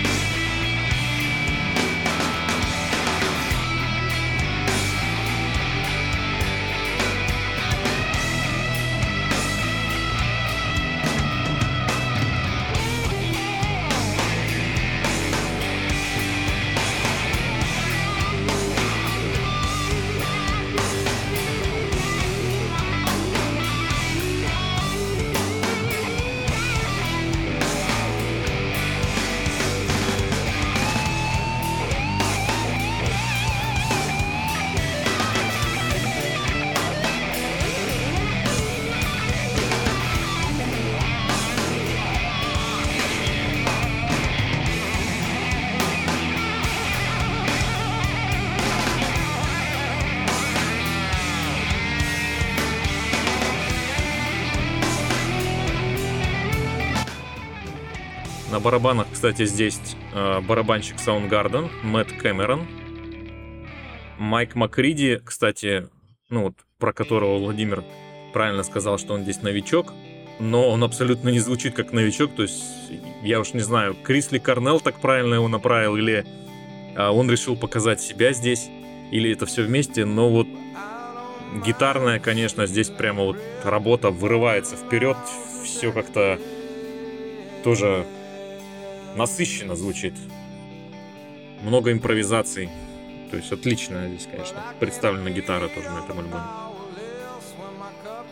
Барабанах, 58.62 59.08
кстати, 59.12 59.44
здесь 59.44 59.80
э, 60.14 60.40
барабанщик 60.40 60.96
Soundgarden 60.96 61.68
Мэтт 61.82 62.12
Кэмерон. 62.12 62.66
Майк 64.18 64.54
Макриди, 64.54 65.20
кстати, 65.24 65.88
ну 66.30 66.44
вот, 66.44 66.54
про 66.78 66.92
которого 66.92 67.38
Владимир 67.38 67.84
правильно 68.32 68.62
сказал, 68.62 68.98
что 68.98 69.14
он 69.14 69.22
здесь 69.22 69.42
новичок, 69.42 69.92
но 70.38 70.68
он 70.68 70.84
абсолютно 70.84 71.28
не 71.28 71.40
звучит 71.40 71.74
как 71.74 71.92
новичок, 71.92 72.34
то 72.34 72.42
есть 72.42 72.62
я 73.22 73.40
уж 73.40 73.52
не 73.52 73.60
знаю, 73.60 73.96
Крисли 74.02 74.38
Корнелл 74.38 74.80
так 74.80 75.00
правильно 75.00 75.34
его 75.34 75.48
направил, 75.48 75.96
или 75.96 76.24
а, 76.96 77.10
он 77.10 77.30
решил 77.30 77.56
показать 77.56 78.00
себя 78.00 78.32
здесь, 78.32 78.68
или 79.10 79.32
это 79.32 79.46
все 79.46 79.62
вместе, 79.62 80.04
но 80.04 80.30
вот 80.30 80.46
гитарная, 81.64 82.18
конечно, 82.18 82.66
здесь 82.66 82.88
прямо 82.88 83.24
вот 83.24 83.36
работа 83.64 84.10
вырывается 84.10 84.76
вперед, 84.76 85.16
все 85.64 85.92
как-то 85.92 86.38
тоже 87.62 88.06
насыщенно 89.16 89.76
звучит. 89.76 90.14
Много 91.62 91.92
импровизаций. 91.92 92.68
То 93.30 93.36
есть 93.36 93.52
отлично 93.52 94.08
здесь, 94.08 94.28
конечно. 94.30 94.62
Представлена 94.80 95.30
гитара 95.30 95.68
тоже 95.68 95.90
на 95.90 96.00
этом 96.00 96.18
альбоме. 96.18 96.42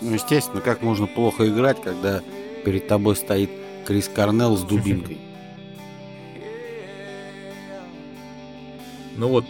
Ну, 0.01 0.15
естественно, 0.15 0.61
как 0.61 0.83
можно 0.83 1.07
плохо 1.07 1.47
играть, 1.49 1.81
когда 1.83 2.23
перед 2.65 2.89
тобой 2.89 3.17
стоит 3.17 3.51
Крис 3.87 4.09
Корнелл 4.09 4.57
с 4.57 4.63
дубинкой. 4.63 5.19
Ну 9.17 9.29
вот, 9.29 9.45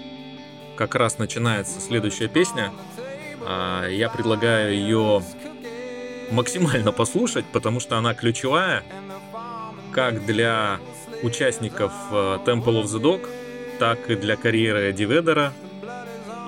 как 0.74 0.96
раз 0.96 1.18
начинается 1.18 1.80
следующая 1.80 2.26
песня. 2.26 2.72
А, 3.46 3.86
Я 3.86 4.08
предлагаю 4.08 4.74
ее 4.74 5.22
максимально 6.32 6.90
послушать, 6.90 7.44
потому 7.52 7.78
что 7.78 7.96
она 7.96 8.14
ключевая 8.14 8.82
как 9.92 10.24
для 10.24 10.80
участников 11.22 11.92
э, 12.10 12.38
Temple 12.44 12.82
of 12.82 12.84
the 12.84 13.00
Dog, 13.00 13.28
так 13.78 14.10
и 14.10 14.16
для 14.16 14.36
карьеры 14.36 14.90
Эдди 14.90 15.04
Ведера. 15.04 15.52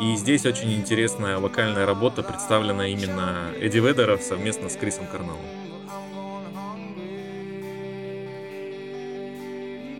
И 0.00 0.16
здесь 0.16 0.46
очень 0.46 0.72
интересная 0.74 1.38
вокальная 1.38 1.86
работа, 1.86 2.22
представлена 2.22 2.88
именно 2.88 3.52
Эдди 3.60 3.78
Ведера 3.78 4.18
совместно 4.18 4.68
с 4.68 4.76
Крисом 4.76 5.06
Корнеллом. 5.06 5.38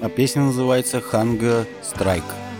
А 0.00 0.08
песня 0.08 0.42
называется 0.42 0.98
«Hunger 0.98 1.66
Strike». 1.82 2.51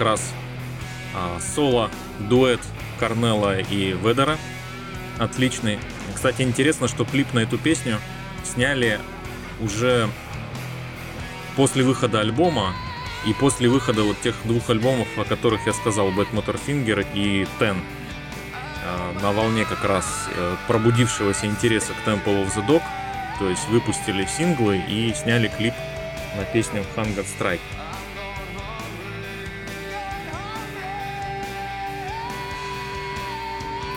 Как 0.00 0.06
раз 0.06 0.32
а, 1.14 1.38
соло, 1.54 1.90
дуэт 2.20 2.60
Корнелла 2.98 3.58
и 3.58 3.92
Ведера. 3.92 4.38
отличный. 5.18 5.78
Кстати, 6.14 6.40
интересно, 6.40 6.88
что 6.88 7.04
клип 7.04 7.34
на 7.34 7.40
эту 7.40 7.58
песню 7.58 7.98
сняли 8.42 8.98
уже 9.60 10.08
после 11.54 11.84
выхода 11.84 12.20
альбома 12.20 12.72
и 13.26 13.34
после 13.34 13.68
выхода 13.68 14.02
вот 14.02 14.18
тех 14.22 14.34
двух 14.44 14.70
альбомов, 14.70 15.06
о 15.18 15.24
которых 15.24 15.66
я 15.66 15.74
сказал, 15.74 16.08
Black 16.08 16.32
Motor 16.32 16.58
Finger 16.66 17.06
и 17.12 17.46
Ten. 17.58 17.76
Э, 18.82 19.20
На 19.20 19.32
волне 19.32 19.66
как 19.66 19.84
раз 19.84 20.30
э, 20.34 20.56
пробудившегося 20.66 21.44
интереса 21.44 21.92
к 21.92 22.08
Temple 22.08 22.46
of 22.46 22.54
the 22.56 22.66
Dog, 22.66 22.82
то 23.38 23.50
есть 23.50 23.68
выпустили 23.68 24.24
синглы 24.24 24.78
и 24.78 25.12
сняли 25.12 25.48
клип 25.48 25.74
на 26.38 26.44
песню 26.44 26.86
Hunger 26.96 27.26
Strike. 27.38 27.60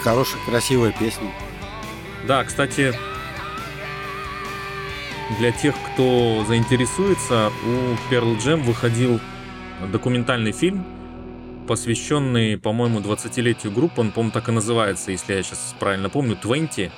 Хорошая, 0.04 0.42
красивая 0.46 0.92
песня. 0.92 1.32
Да, 2.28 2.44
кстати, 2.44 2.94
для 5.39 5.52
тех, 5.54 5.74
кто 5.94 6.44
заинтересуется, 6.46 7.52
у 7.66 8.13
Pearl 8.13 8.38
Jam 8.38 8.62
выходил 8.63 9.22
документальный 9.92 10.52
фильм, 10.52 10.86
посвященный, 11.70 12.58
по-моему, 12.58 13.00
20-летию 13.00 13.72
группы. 13.72 14.02
Он, 14.02 14.12
по-моему, 14.12 14.34
так 14.34 14.50
и 14.50 14.52
называется, 14.52 15.12
если 15.12 15.36
я 15.36 15.44
сейчас 15.44 15.74
правильно 15.80 16.10
помню, 16.10 16.38
20. 16.42 16.92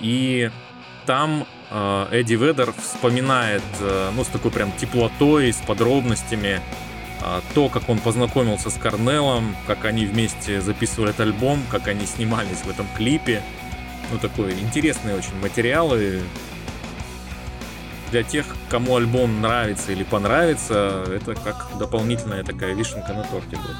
И 0.00 0.50
там 1.06 1.46
э, 1.70 2.06
Эдди 2.10 2.34
Ведер 2.34 2.72
вспоминает, 2.72 3.62
э, 3.78 4.10
ну, 4.16 4.24
с 4.24 4.26
такой 4.26 4.50
прям 4.50 4.72
теплотой, 4.72 5.52
с 5.52 5.58
подробностями, 5.58 6.60
то, 7.54 7.68
как 7.68 7.88
он 7.88 7.98
познакомился 7.98 8.70
с 8.70 8.74
Корнелом, 8.74 9.54
как 9.66 9.84
они 9.84 10.06
вместе 10.06 10.60
записывали 10.60 11.10
этот 11.10 11.20
альбом, 11.20 11.62
как 11.70 11.88
они 11.88 12.06
снимались 12.06 12.58
в 12.64 12.68
этом 12.70 12.86
клипе. 12.96 13.42
Ну, 14.10 14.18
такой 14.18 14.52
интересные 14.58 15.16
очень 15.16 15.38
материалы. 15.40 16.20
Для 18.10 18.22
тех, 18.22 18.44
кому 18.68 18.96
альбом 18.96 19.40
нравится 19.40 19.92
или 19.92 20.02
понравится, 20.02 21.04
это 21.08 21.34
как 21.34 21.68
дополнительная 21.78 22.44
такая 22.44 22.74
вишенка 22.74 23.14
на 23.14 23.22
торте 23.24 23.56
будет. 23.56 23.76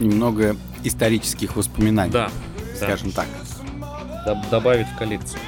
Немного 0.00 0.56
исторических 0.82 1.56
воспоминаний, 1.56 2.12
Да, 2.12 2.30
скажем 2.76 3.12
так. 3.12 3.26
доб- 4.26 4.48
добавить 4.50 4.86
в 4.88 4.96
коллекцию. 4.96 5.40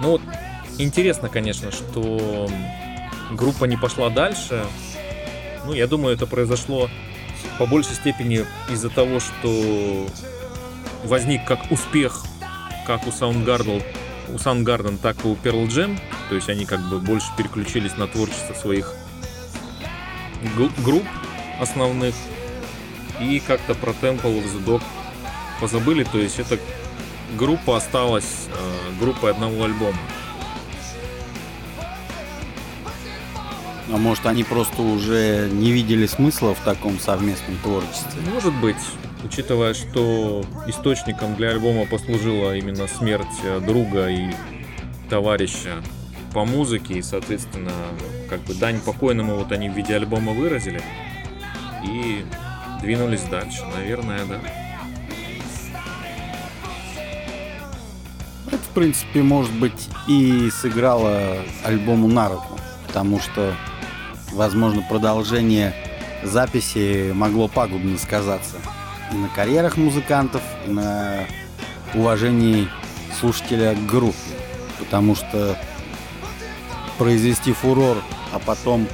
Ну 0.00 0.12
вот, 0.12 0.22
интересно, 0.78 1.28
конечно, 1.28 1.70
что 1.70 2.48
группа 3.30 3.64
не 3.64 3.76
пошла 3.76 4.10
дальше. 4.10 4.64
Ну, 5.64 5.72
я 5.72 5.86
думаю, 5.86 6.14
это 6.14 6.26
произошло 6.26 6.88
по 7.58 7.66
большей 7.66 7.94
степени 7.94 8.44
из-за 8.70 8.90
того, 8.90 9.20
что 9.20 10.06
возник 11.04 11.44
как 11.44 11.70
успех, 11.70 12.24
как 12.86 13.06
у 13.06 13.10
Soundgarden, 13.10 13.82
у 14.28 14.34
Soundgarden, 14.34 14.98
так 14.98 15.24
и 15.24 15.28
у 15.28 15.34
Pearl 15.34 15.66
Jam. 15.66 15.98
То 16.28 16.34
есть 16.34 16.48
они 16.48 16.64
как 16.64 16.80
бы 16.88 16.98
больше 16.98 17.28
переключились 17.36 17.96
на 17.96 18.06
творчество 18.06 18.54
своих 18.54 18.94
групп 20.84 21.04
основных. 21.60 22.14
И 23.20 23.40
как-то 23.40 23.74
про 23.74 23.90
Temple 23.90 24.42
of 24.42 24.44
the 24.44 24.64
Dog 24.64 24.82
позабыли. 25.60 26.04
То 26.04 26.18
есть 26.18 26.38
эта 26.38 26.58
группа 27.36 27.76
осталась 27.76 28.46
э, 28.46 29.00
группой 29.00 29.32
одного 29.32 29.64
альбома. 29.64 29.98
А 33.90 33.96
может, 33.96 34.26
они 34.26 34.44
просто 34.44 34.82
уже 34.82 35.48
не 35.50 35.72
видели 35.72 36.06
смысла 36.06 36.54
в 36.54 36.60
таком 36.60 36.98
совместном 36.98 37.56
творчестве? 37.62 38.20
Может 38.32 38.54
быть, 38.60 38.76
учитывая, 39.24 39.72
что 39.72 40.44
источником 40.66 41.34
для 41.36 41.50
альбома 41.50 41.86
послужила 41.86 42.54
именно 42.54 42.86
смерть 42.86 43.26
друга 43.66 44.08
и 44.08 44.30
товарища 45.08 45.82
по 46.34 46.44
музыке, 46.44 46.94
и, 46.98 47.02
соответственно, 47.02 47.72
как 48.28 48.40
бы 48.40 48.52
дань 48.52 48.78
покойному 48.80 49.36
вот 49.36 49.52
они 49.52 49.70
в 49.70 49.74
виде 49.74 49.96
альбома 49.96 50.32
выразили 50.32 50.82
и 51.82 52.24
двинулись 52.82 53.22
дальше. 53.22 53.62
Наверное, 53.74 54.20
да. 54.26 54.38
Это, 58.48 58.58
в 58.58 58.74
принципе, 58.74 59.22
может 59.22 59.52
быть, 59.52 59.88
и 60.06 60.50
сыграло 60.50 61.38
альбому 61.64 62.06
на 62.08 62.28
руку, 62.28 62.58
потому 62.86 63.18
что, 63.18 63.54
возможно, 64.32 64.82
продолжение 64.88 65.74
записи 66.22 67.12
могло 67.12 67.48
пагубно 67.48 67.98
сказаться 67.98 68.56
и 69.12 69.16
на 69.16 69.28
карьерах 69.28 69.76
музыкантов, 69.76 70.42
и 70.66 70.70
на 70.70 71.26
уважении 71.94 72.68
слушателя 73.18 73.74
к 73.74 73.86
группе, 73.86 74.16
потому 74.78 75.14
что 75.14 75.58
произвести 76.98 77.52
фурор, 77.52 77.98
а 78.32 78.38
потом 78.38 78.86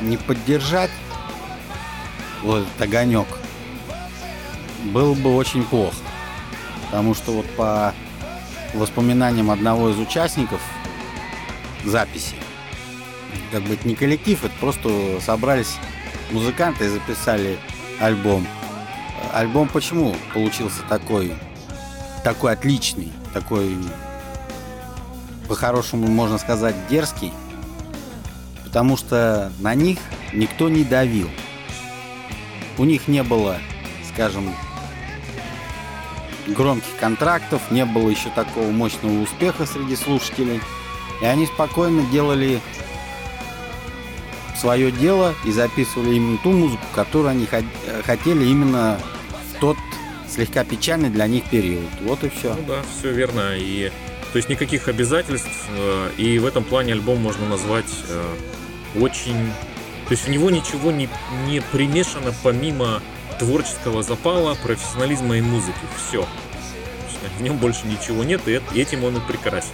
не 0.00 0.16
поддержать 0.16 0.90
вот 2.42 2.62
этот 2.62 2.82
огонек 2.82 3.26
было 4.84 5.14
бы 5.14 5.34
очень 5.34 5.64
плохо. 5.64 5.96
Потому 6.86 7.14
что 7.14 7.32
вот 7.32 7.46
по 7.56 7.94
воспоминаниям 8.74 9.50
одного 9.50 9.90
из 9.90 9.98
участников 9.98 10.60
записи, 11.84 12.36
как 13.56 13.64
бы 13.64 13.72
это 13.72 13.88
не 13.88 13.94
коллектив, 13.94 14.44
это 14.44 14.52
просто 14.60 15.18
собрались 15.24 15.76
музыканты 16.30 16.84
и 16.84 16.88
записали 16.88 17.58
альбом. 17.98 18.46
Альбом 19.32 19.66
почему 19.68 20.14
получился 20.34 20.82
такой, 20.90 21.32
такой 22.22 22.52
отличный, 22.52 23.10
такой, 23.32 23.74
по-хорошему 25.48 26.06
можно 26.06 26.36
сказать, 26.36 26.74
дерзкий? 26.90 27.32
Потому 28.62 28.98
что 28.98 29.50
на 29.60 29.74
них 29.74 30.00
никто 30.34 30.68
не 30.68 30.84
давил. 30.84 31.30
У 32.76 32.84
них 32.84 33.08
не 33.08 33.22
было, 33.22 33.56
скажем, 34.12 34.54
громких 36.46 36.94
контрактов, 37.00 37.62
не 37.70 37.86
было 37.86 38.10
еще 38.10 38.28
такого 38.34 38.70
мощного 38.70 39.22
успеха 39.22 39.64
среди 39.64 39.96
слушателей. 39.96 40.60
И 41.22 41.24
они 41.24 41.46
спокойно 41.46 42.02
делали 42.12 42.60
свое 44.60 44.90
дело 44.90 45.34
и 45.44 45.52
записывали 45.52 46.14
именно 46.14 46.38
ту 46.38 46.52
музыку, 46.52 46.82
которую 46.94 47.30
они 47.30 47.46
э, 47.50 47.62
хотели 48.04 48.44
именно 48.44 48.98
в 49.54 49.60
тот 49.60 49.76
слегка 50.28 50.64
печальный 50.64 51.10
для 51.10 51.26
них 51.26 51.44
период. 51.44 51.88
Вот 52.02 52.24
и 52.24 52.28
все. 52.28 52.54
Ну 52.54 52.64
да, 52.66 52.80
все 52.98 53.12
верно. 53.12 53.54
И 53.56 53.90
то 54.32 54.36
есть 54.38 54.48
никаких 54.48 54.88
обязательств. 54.88 55.48
э, 55.70 56.10
И 56.18 56.38
в 56.38 56.46
этом 56.46 56.64
плане 56.64 56.92
альбом 56.94 57.20
можно 57.22 57.48
назвать 57.48 57.90
э, 58.08 58.34
очень. 59.00 59.50
То 60.06 60.12
есть 60.12 60.24
в 60.26 60.30
него 60.30 60.50
ничего 60.50 60.90
не, 60.92 61.08
не 61.46 61.60
примешано 61.60 62.32
помимо 62.42 63.02
творческого 63.38 64.02
запала, 64.02 64.54
профессионализма 64.62 65.36
и 65.36 65.40
музыки. 65.40 65.78
Все. 66.08 66.26
В 67.38 67.42
нем 67.42 67.56
больше 67.56 67.86
ничего 67.86 68.22
нет, 68.24 68.40
и 68.46 68.52
эт- 68.52 68.74
этим 68.76 69.04
он 69.04 69.16
и 69.16 69.20
прекрасен. 69.20 69.72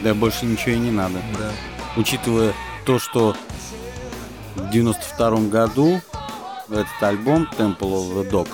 Да 0.00 0.14
больше 0.14 0.46
ничего 0.46 0.72
и 0.74 0.78
не 0.78 0.90
надо. 0.90 1.20
Да. 1.38 1.50
Учитывая 1.96 2.54
то, 2.84 2.98
что 2.98 3.36
в 4.56 4.70
92 4.70 5.48
году 5.48 6.00
этот 6.68 7.02
альбом 7.02 7.48
Temple 7.56 7.78
of 7.80 8.14
the 8.14 8.30
Dog 8.30 8.48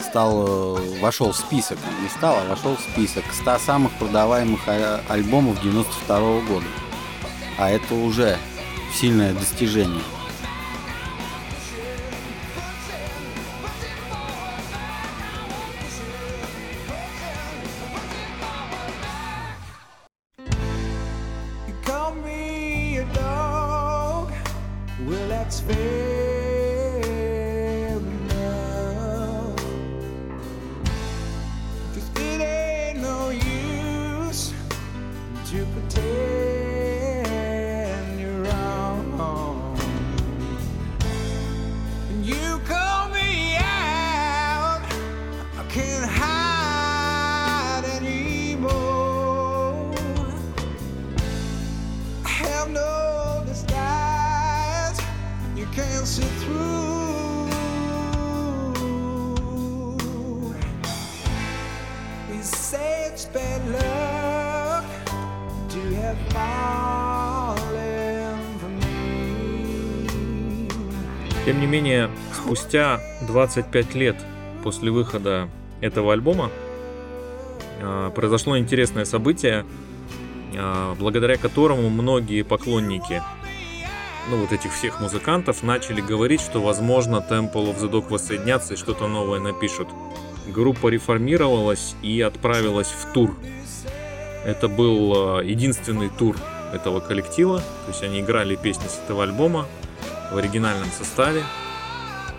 стал, 0.00 0.76
э, 0.78 1.00
вошел 1.00 1.32
в 1.32 1.36
список, 1.36 1.78
не 2.02 2.08
стал, 2.08 2.36
а 2.38 2.48
вошел 2.48 2.76
в 2.76 2.80
список 2.80 3.24
100 3.32 3.58
самых 3.58 3.92
продаваемых 3.98 4.60
а- 4.66 5.00
альбомов 5.08 5.60
92 5.62 6.40
года. 6.42 6.66
А 7.58 7.70
это 7.70 7.94
уже 7.94 8.38
сильное 8.94 9.32
достижение. 9.34 10.02
Не 71.68 71.72
менее, 71.72 72.10
спустя 72.32 72.98
25 73.26 73.94
лет 73.94 74.16
после 74.64 74.90
выхода 74.90 75.50
этого 75.82 76.14
альбома 76.14 76.50
а, 77.82 78.08
произошло 78.10 78.58
интересное 78.58 79.04
событие, 79.04 79.66
а, 80.56 80.94
благодаря 80.94 81.36
которому 81.36 81.90
многие 81.90 82.40
поклонники 82.40 83.22
ну, 84.30 84.38
вот 84.38 84.52
этих 84.52 84.72
всех 84.72 85.00
музыкантов 85.00 85.62
начали 85.62 86.00
говорить, 86.00 86.40
что, 86.40 86.60
возможно, 86.62 87.16
Temple 87.16 87.74
of 87.74 87.80
the 87.80 87.90
Dog 87.90 88.08
воссоединятся 88.08 88.74
и 88.74 88.76
что-то 88.78 89.06
новое 89.06 89.38
напишут. 89.38 89.88
Группа 90.46 90.88
реформировалась 90.88 91.96
и 92.00 92.22
отправилась 92.22 92.88
в 92.88 93.12
тур. 93.12 93.36
Это 94.46 94.68
был 94.68 95.12
а, 95.14 95.40
единственный 95.42 96.08
тур 96.08 96.34
этого 96.72 97.00
коллектива, 97.00 97.58
то 97.58 97.88
есть 97.88 98.02
они 98.02 98.20
играли 98.20 98.56
песни 98.56 98.88
с 98.88 98.98
этого 99.04 99.24
альбома 99.24 99.66
в 100.30 100.36
оригинальном 100.36 100.90
составе. 100.90 101.44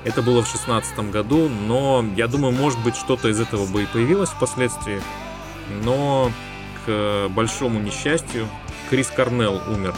Это 0.05 0.21
было 0.21 0.41
в 0.41 0.47
шестнадцатом 0.47 1.11
году, 1.11 1.49
но 1.49 2.05
я 2.15 2.27
думаю, 2.27 2.53
может 2.53 2.79
быть, 2.83 2.95
что-то 2.95 3.27
из 3.29 3.39
этого 3.39 3.65
бы 3.65 3.83
и 3.83 3.85
появилось 3.85 4.29
впоследствии. 4.29 5.01
Но 5.83 6.31
к 6.85 7.27
большому 7.29 7.79
несчастью, 7.79 8.47
Крис 8.89 9.07
Корнелл 9.07 9.61
умер 9.67 9.93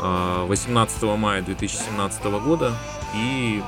а, 0.00 0.44
18 0.46 1.02
мая 1.16 1.42
2017 1.42 2.24
года. 2.44 2.74
И 3.14 3.62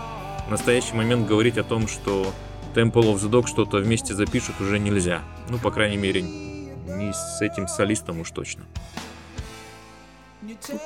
в 0.47 0.51
настоящий 0.51 0.95
момент 0.95 1.27
говорить 1.27 1.57
о 1.57 1.63
том, 1.63 1.89
что 1.89 2.33
Temple 2.75 3.15
of 3.15 3.17
the 3.17 3.31
Dog 3.31 3.47
что-то 3.47 3.79
вместе 3.79 4.15
запишут 4.15 4.61
уже 4.61 4.79
нельзя. 4.79 5.23
Ну, 5.49 5.59
по 5.59 5.71
крайней 5.71 5.97
мере, 5.97 6.23
не 6.23 7.13
с 7.13 7.41
этим 7.41 7.69
солистом 7.69 8.21
уж 8.21 8.31
точно. 8.31 8.65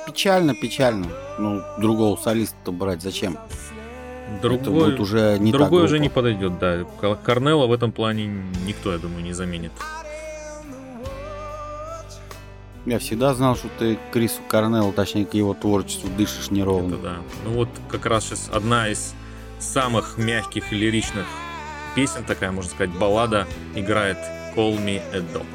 Печально, 0.05 0.53
печально. 0.53 1.07
Ну, 1.39 1.61
другого 1.79 2.17
солиста 2.17 2.71
брать 2.71 3.01
зачем? 3.01 3.37
Это 4.37 4.41
Другой, 4.41 4.85
будет 4.89 4.99
уже 4.99 5.37
не 5.39 5.51
другой 5.51 5.83
уже 5.83 5.99
не 5.99 6.09
подойдет, 6.09 6.57
да. 6.59 6.83
Кор- 6.99 7.15
Корнелла 7.17 7.67
в 7.67 7.71
этом 7.71 7.91
плане 7.91 8.27
никто, 8.65 8.91
я 8.91 8.97
думаю, 8.97 9.23
не 9.23 9.33
заменит. 9.33 9.71
Я 12.85 12.99
всегда 12.99 13.33
знал, 13.33 13.55
что 13.55 13.67
ты 13.79 13.95
к 13.95 14.13
Крису 14.13 14.41
Корнеллу, 14.47 14.91
точнее, 14.91 15.25
к 15.25 15.33
его 15.33 15.53
творчеству 15.53 16.09
дышишь 16.17 16.51
неровно. 16.51 16.95
Это 16.95 17.03
да. 17.03 17.15
Ну 17.45 17.51
вот 17.51 17.69
как 17.89 18.05
раз 18.05 18.25
сейчас 18.25 18.49
одна 18.53 18.89
из 18.89 19.13
самых 19.59 20.17
мягких 20.17 20.71
и 20.71 20.75
лиричных 20.75 21.25
песен, 21.95 22.23
такая, 22.25 22.51
можно 22.51 22.69
сказать, 22.69 22.93
баллада, 22.95 23.47
играет 23.73 24.17
Call 24.55 24.77
Me 24.83 25.01
a 25.13 25.19
Dog. 25.19 25.45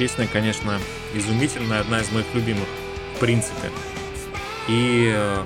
Песня, 0.00 0.26
конечно, 0.26 0.78
изумительная, 1.12 1.80
одна 1.80 2.00
из 2.00 2.10
моих 2.10 2.24
любимых, 2.32 2.66
в 3.16 3.18
принципе. 3.18 3.70
И 4.66 5.12
э, 5.14 5.42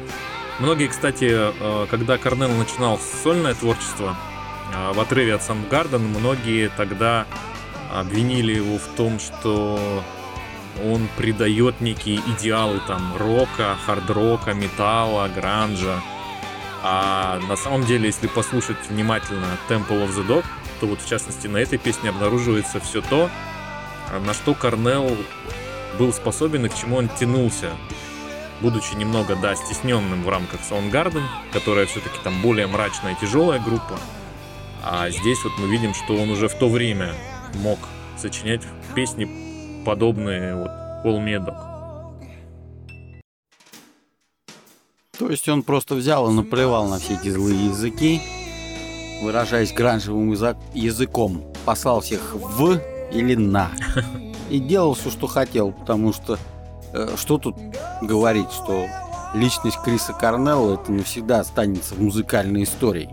многие, 0.60 0.86
кстати, 0.86 1.26
э, 1.28 1.86
когда 1.90 2.18
Корнелл 2.18 2.52
начинал 2.52 3.00
сольное 3.24 3.54
творчество, 3.54 4.16
э, 4.72 4.92
в 4.92 5.00
отрыве 5.00 5.34
от 5.34 5.40
Soundgarden, 5.40 5.98
многие 5.98 6.70
тогда 6.76 7.26
обвинили 7.92 8.54
его 8.54 8.78
в 8.78 8.86
том, 8.96 9.18
что 9.18 10.04
он 10.84 11.08
придает 11.16 11.80
некие 11.80 12.20
идеалы 12.38 12.80
там 12.86 13.16
рока, 13.16 13.76
хард-рока, 13.84 14.54
металла, 14.54 15.28
гранжа. 15.34 16.00
А 16.84 17.40
на 17.48 17.56
самом 17.56 17.84
деле, 17.86 18.06
если 18.06 18.28
послушать 18.28 18.76
внимательно 18.88 19.58
Temple 19.68 20.06
of 20.06 20.14
the 20.14 20.24
Dog, 20.24 20.44
то 20.78 20.86
вот 20.86 21.00
в 21.00 21.08
частности 21.08 21.48
на 21.48 21.56
этой 21.56 21.78
песне 21.78 22.10
обнаруживается 22.10 22.78
все 22.78 23.00
то, 23.00 23.28
на 24.12 24.34
что 24.34 24.54
Корнелл 24.54 25.16
был 25.98 26.12
способен 26.12 26.66
и 26.66 26.68
к 26.68 26.74
чему 26.74 26.96
он 26.96 27.08
тянулся, 27.08 27.70
будучи 28.60 28.94
немного, 28.94 29.36
да, 29.36 29.54
стесненным 29.54 30.22
в 30.24 30.28
рамках 30.28 30.60
Soundgarden, 30.68 31.22
которая 31.52 31.86
все-таки 31.86 32.18
там 32.22 32.40
более 32.42 32.66
мрачная 32.66 33.12
и 33.12 33.20
тяжелая 33.20 33.60
группа. 33.60 33.98
А 34.82 35.08
здесь 35.10 35.42
вот 35.44 35.52
мы 35.58 35.66
видим, 35.68 35.94
что 35.94 36.16
он 36.16 36.30
уже 36.30 36.48
в 36.48 36.54
то 36.54 36.68
время 36.68 37.14
мог 37.54 37.78
сочинять 38.18 38.62
песни 38.94 39.82
подобные 39.84 40.56
вот 40.56 40.70
Dog. 41.04 41.74
То 45.18 45.30
есть 45.30 45.48
он 45.48 45.62
просто 45.62 45.94
взял 45.94 46.28
и 46.30 46.34
наплевал 46.34 46.88
на 46.88 46.98
все 46.98 47.14
эти 47.14 47.28
злые 47.28 47.66
языки, 47.66 48.20
выражаясь 49.22 49.72
гранжевым 49.72 50.32
язык- 50.32 50.56
языком, 50.74 51.52
послал 51.64 52.00
всех 52.00 52.34
в 52.34 52.93
или 53.14 53.34
на. 53.34 53.70
И 54.50 54.58
делал 54.58 54.94
все, 54.94 55.10
что 55.10 55.26
хотел, 55.26 55.72
потому 55.72 56.12
что 56.12 56.38
э, 56.92 57.14
что 57.16 57.38
тут 57.38 57.56
говорить, 58.02 58.50
что 58.52 58.86
личность 59.34 59.78
Криса 59.82 60.12
Корнелла 60.12 60.74
это 60.74 60.92
навсегда 60.92 61.40
останется 61.40 61.94
в 61.94 62.02
музыкальной 62.02 62.64
истории. 62.64 63.08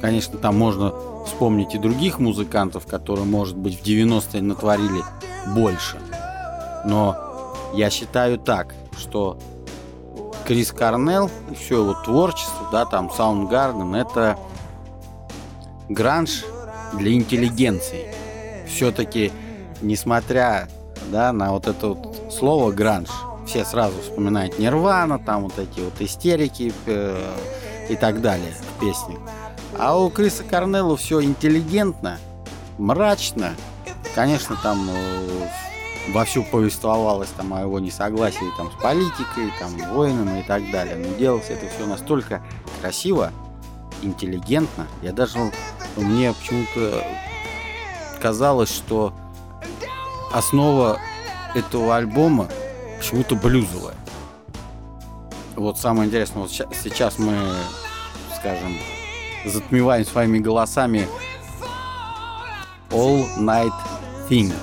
Конечно, 0.00 0.38
там 0.38 0.56
можно 0.58 0.92
вспомнить 1.26 1.74
и 1.74 1.78
других 1.78 2.18
музыкантов, 2.18 2.86
которые, 2.86 3.24
может 3.24 3.56
быть, 3.56 3.80
в 3.80 3.84
90-е 3.84 4.42
натворили 4.42 5.02
больше. 5.54 5.98
Но 6.84 7.16
я 7.74 7.90
считаю 7.90 8.38
так, 8.38 8.74
что 8.98 9.38
Крис 10.46 10.72
Корнелл 10.72 11.30
и 11.50 11.54
все 11.54 11.80
его 11.80 11.94
творчество, 11.94 12.68
да, 12.70 12.84
там 12.84 13.08
Soundgarden, 13.08 13.96
это 13.96 14.38
гранж 15.88 16.44
для 16.94 17.12
интеллигенции. 17.12 18.14
Все-таки, 18.66 19.32
несмотря 19.82 20.68
да, 21.10 21.32
на 21.32 21.52
вот 21.52 21.66
это 21.66 21.88
вот 21.88 22.32
слово 22.32 22.72
гранж, 22.72 23.08
все 23.46 23.64
сразу 23.64 24.00
вспоминают 24.00 24.58
Нирвана, 24.58 25.18
там 25.18 25.44
вот 25.44 25.58
эти 25.58 25.80
вот 25.80 26.00
истерики 26.00 26.72
э, 26.86 27.34
и 27.88 27.96
так 27.96 28.20
далее. 28.20 28.54
песни. 28.80 29.18
А 29.78 29.98
у 29.98 30.08
Криса 30.08 30.44
Корнелла 30.44 30.96
все 30.96 31.22
интеллигентно, 31.22 32.18
мрачно. 32.78 33.54
Конечно, 34.14 34.56
там 34.62 34.88
э, 34.88 35.48
вовсю 36.12 36.44
повествовалось 36.44 37.30
там 37.36 37.52
о 37.52 37.60
его 37.60 37.80
несогласии 37.80 38.56
там 38.56 38.70
с 38.70 38.82
политикой, 38.82 39.52
там 39.58 39.76
воинами 39.92 40.40
и 40.40 40.42
так 40.42 40.70
далее. 40.70 40.96
Но 40.96 41.16
делалось 41.18 41.50
это 41.50 41.66
все 41.68 41.86
настолько 41.86 42.42
красиво, 42.80 43.32
интеллигентно. 44.02 44.86
Я 45.02 45.12
даже 45.12 45.38
мне 45.96 46.32
почему-то 46.32 47.04
казалось, 48.24 48.70
что 48.70 49.12
основа 50.32 50.98
этого 51.54 51.94
альбома 51.94 52.48
почему-то 52.96 53.36
блюзовая. 53.36 53.96
Вот 55.56 55.78
самое 55.78 56.08
интересное, 56.08 56.40
вот 56.40 56.50
сейчас 56.50 57.18
мы, 57.18 57.36
скажем, 58.38 58.78
затмеваем 59.44 60.06
своими 60.06 60.38
голосами 60.38 61.06
All 62.88 63.26
Night 63.36 63.74
Thing. 64.30 64.54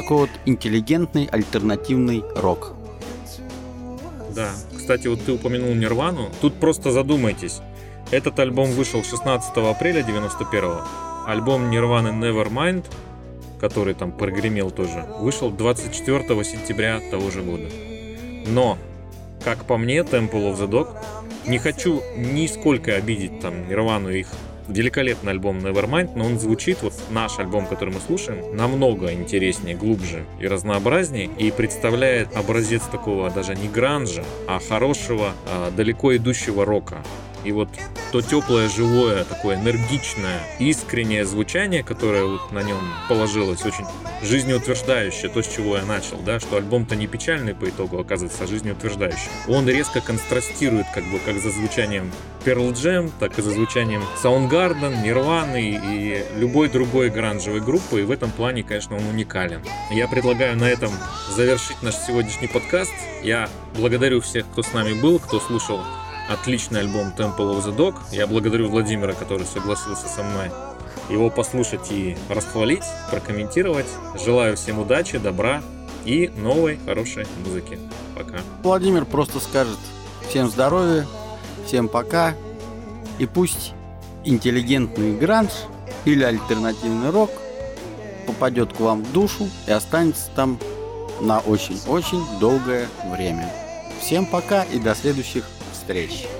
Такой 0.00 0.16
вот 0.18 0.30
интеллигентный 0.44 1.26
альтернативный 1.26 2.22
рок. 2.36 2.74
Да. 4.32 4.50
Кстати, 4.76 5.08
вот 5.08 5.24
ты 5.24 5.32
упомянул 5.32 5.74
Нирвану. 5.74 6.30
Тут 6.40 6.54
просто 6.54 6.92
задумайтесь. 6.92 7.60
Этот 8.12 8.38
альбом 8.38 8.70
вышел 8.70 9.02
16 9.02 9.56
апреля 9.56 10.02
91 10.02 10.70
Альбом 11.26 11.70
Нирваны 11.70 12.08
Nevermind, 12.10 12.84
который 13.58 13.94
там 13.94 14.12
прогремел 14.12 14.70
тоже, 14.70 15.04
вышел 15.18 15.50
24 15.50 16.44
сентября 16.44 17.00
того 17.10 17.32
же 17.32 17.42
года. 17.42 17.66
Но, 18.46 18.78
как 19.44 19.64
по 19.64 19.76
мне, 19.78 19.98
Temple 19.98 20.52
of 20.52 20.58
the 20.58 20.68
Dog, 20.68 20.96
не 21.44 21.58
хочу 21.58 22.02
нисколько 22.16 22.94
обидеть 22.94 23.40
там 23.40 23.68
Нирвану 23.68 24.10
их 24.10 24.28
великолепный 24.68 25.32
альбом 25.32 25.58
Nevermind, 25.58 26.12
но 26.14 26.26
он 26.26 26.38
звучит, 26.38 26.78
вот 26.82 26.94
наш 27.10 27.38
альбом, 27.38 27.66
который 27.66 27.94
мы 27.94 28.00
слушаем, 28.00 28.56
намного 28.56 29.12
интереснее, 29.12 29.74
глубже 29.76 30.24
и 30.40 30.46
разнообразнее, 30.46 31.30
и 31.38 31.50
представляет 31.50 32.36
образец 32.36 32.82
такого 32.82 33.30
даже 33.30 33.54
не 33.54 33.68
гранжа, 33.68 34.24
а 34.46 34.58
хорошего, 34.60 35.32
а, 35.46 35.70
далеко 35.70 36.16
идущего 36.16 36.64
рока. 36.64 37.02
И 37.48 37.52
вот 37.52 37.70
то 38.12 38.20
теплое, 38.20 38.68
живое, 38.68 39.24
такое 39.24 39.56
энергичное, 39.56 40.42
искреннее 40.58 41.24
звучание, 41.24 41.82
которое 41.82 42.24
вот 42.24 42.52
на 42.52 42.62
нем 42.62 42.78
положилось, 43.08 43.64
очень 43.64 43.86
жизнеутверждающее, 44.22 45.30
то, 45.30 45.42
с 45.42 45.48
чего 45.48 45.78
я 45.78 45.86
начал, 45.86 46.18
да, 46.18 46.40
что 46.40 46.58
альбом-то 46.58 46.94
не 46.94 47.06
печальный 47.06 47.54
по 47.54 47.66
итогу 47.66 47.98
оказывается, 47.98 48.44
а 48.44 48.46
жизнеутверждающий. 48.46 49.30
Он 49.48 49.66
резко 49.66 50.02
контрастирует 50.02 50.86
как 50.94 51.04
бы 51.04 51.20
как 51.24 51.40
за 51.40 51.50
звучанием 51.50 52.12
Pearl 52.44 52.70
Jam, 52.74 53.10
так 53.18 53.38
и 53.38 53.42
за 53.42 53.50
звучанием 53.50 54.02
Soundgarden, 54.22 55.02
Nirvana 55.02 55.58
и 55.58 56.22
любой 56.38 56.68
другой 56.68 57.08
гранжевой 57.08 57.62
группы, 57.62 58.02
и 58.02 58.04
в 58.04 58.10
этом 58.10 58.30
плане, 58.30 58.62
конечно, 58.62 58.94
он 58.94 59.06
уникален. 59.06 59.62
Я 59.90 60.06
предлагаю 60.06 60.54
на 60.58 60.68
этом 60.68 60.90
завершить 61.34 61.82
наш 61.82 61.94
сегодняшний 61.94 62.48
подкаст. 62.48 62.92
Я 63.22 63.48
благодарю 63.74 64.20
всех, 64.20 64.44
кто 64.52 64.62
с 64.62 64.74
нами 64.74 64.92
был, 64.92 65.18
кто 65.18 65.40
слушал 65.40 65.80
отличный 66.28 66.80
альбом 66.80 67.12
Temple 67.16 67.56
of 67.56 67.64
the 67.64 67.74
Dog. 67.74 67.96
Я 68.12 68.26
благодарю 68.26 68.68
Владимира, 68.68 69.14
который 69.14 69.46
согласился 69.46 70.08
со 70.08 70.22
мной 70.22 70.50
его 71.08 71.30
послушать 71.30 71.90
и 71.90 72.16
расхвалить, 72.28 72.84
прокомментировать. 73.10 73.86
Желаю 74.22 74.56
всем 74.56 74.78
удачи, 74.78 75.18
добра 75.18 75.62
и 76.04 76.28
новой 76.36 76.78
хорошей 76.84 77.26
музыки. 77.44 77.78
Пока. 78.14 78.38
Владимир 78.62 79.04
просто 79.04 79.40
скажет 79.40 79.78
всем 80.28 80.48
здоровья, 80.48 81.06
всем 81.66 81.88
пока. 81.88 82.34
И 83.18 83.26
пусть 83.26 83.72
интеллигентный 84.24 85.16
гранж 85.16 85.50
или 86.04 86.22
альтернативный 86.22 87.10
рок 87.10 87.30
попадет 88.26 88.72
к 88.72 88.80
вам 88.80 89.02
в 89.02 89.12
душу 89.12 89.48
и 89.66 89.70
останется 89.70 90.30
там 90.36 90.58
на 91.20 91.40
очень-очень 91.40 92.22
долгое 92.38 92.88
время. 93.10 93.50
Всем 94.00 94.26
пока 94.26 94.62
и 94.64 94.78
до 94.78 94.94
следующих 94.94 95.44
встреч. 95.88 96.08
It's 96.18 96.34
an 96.34 96.37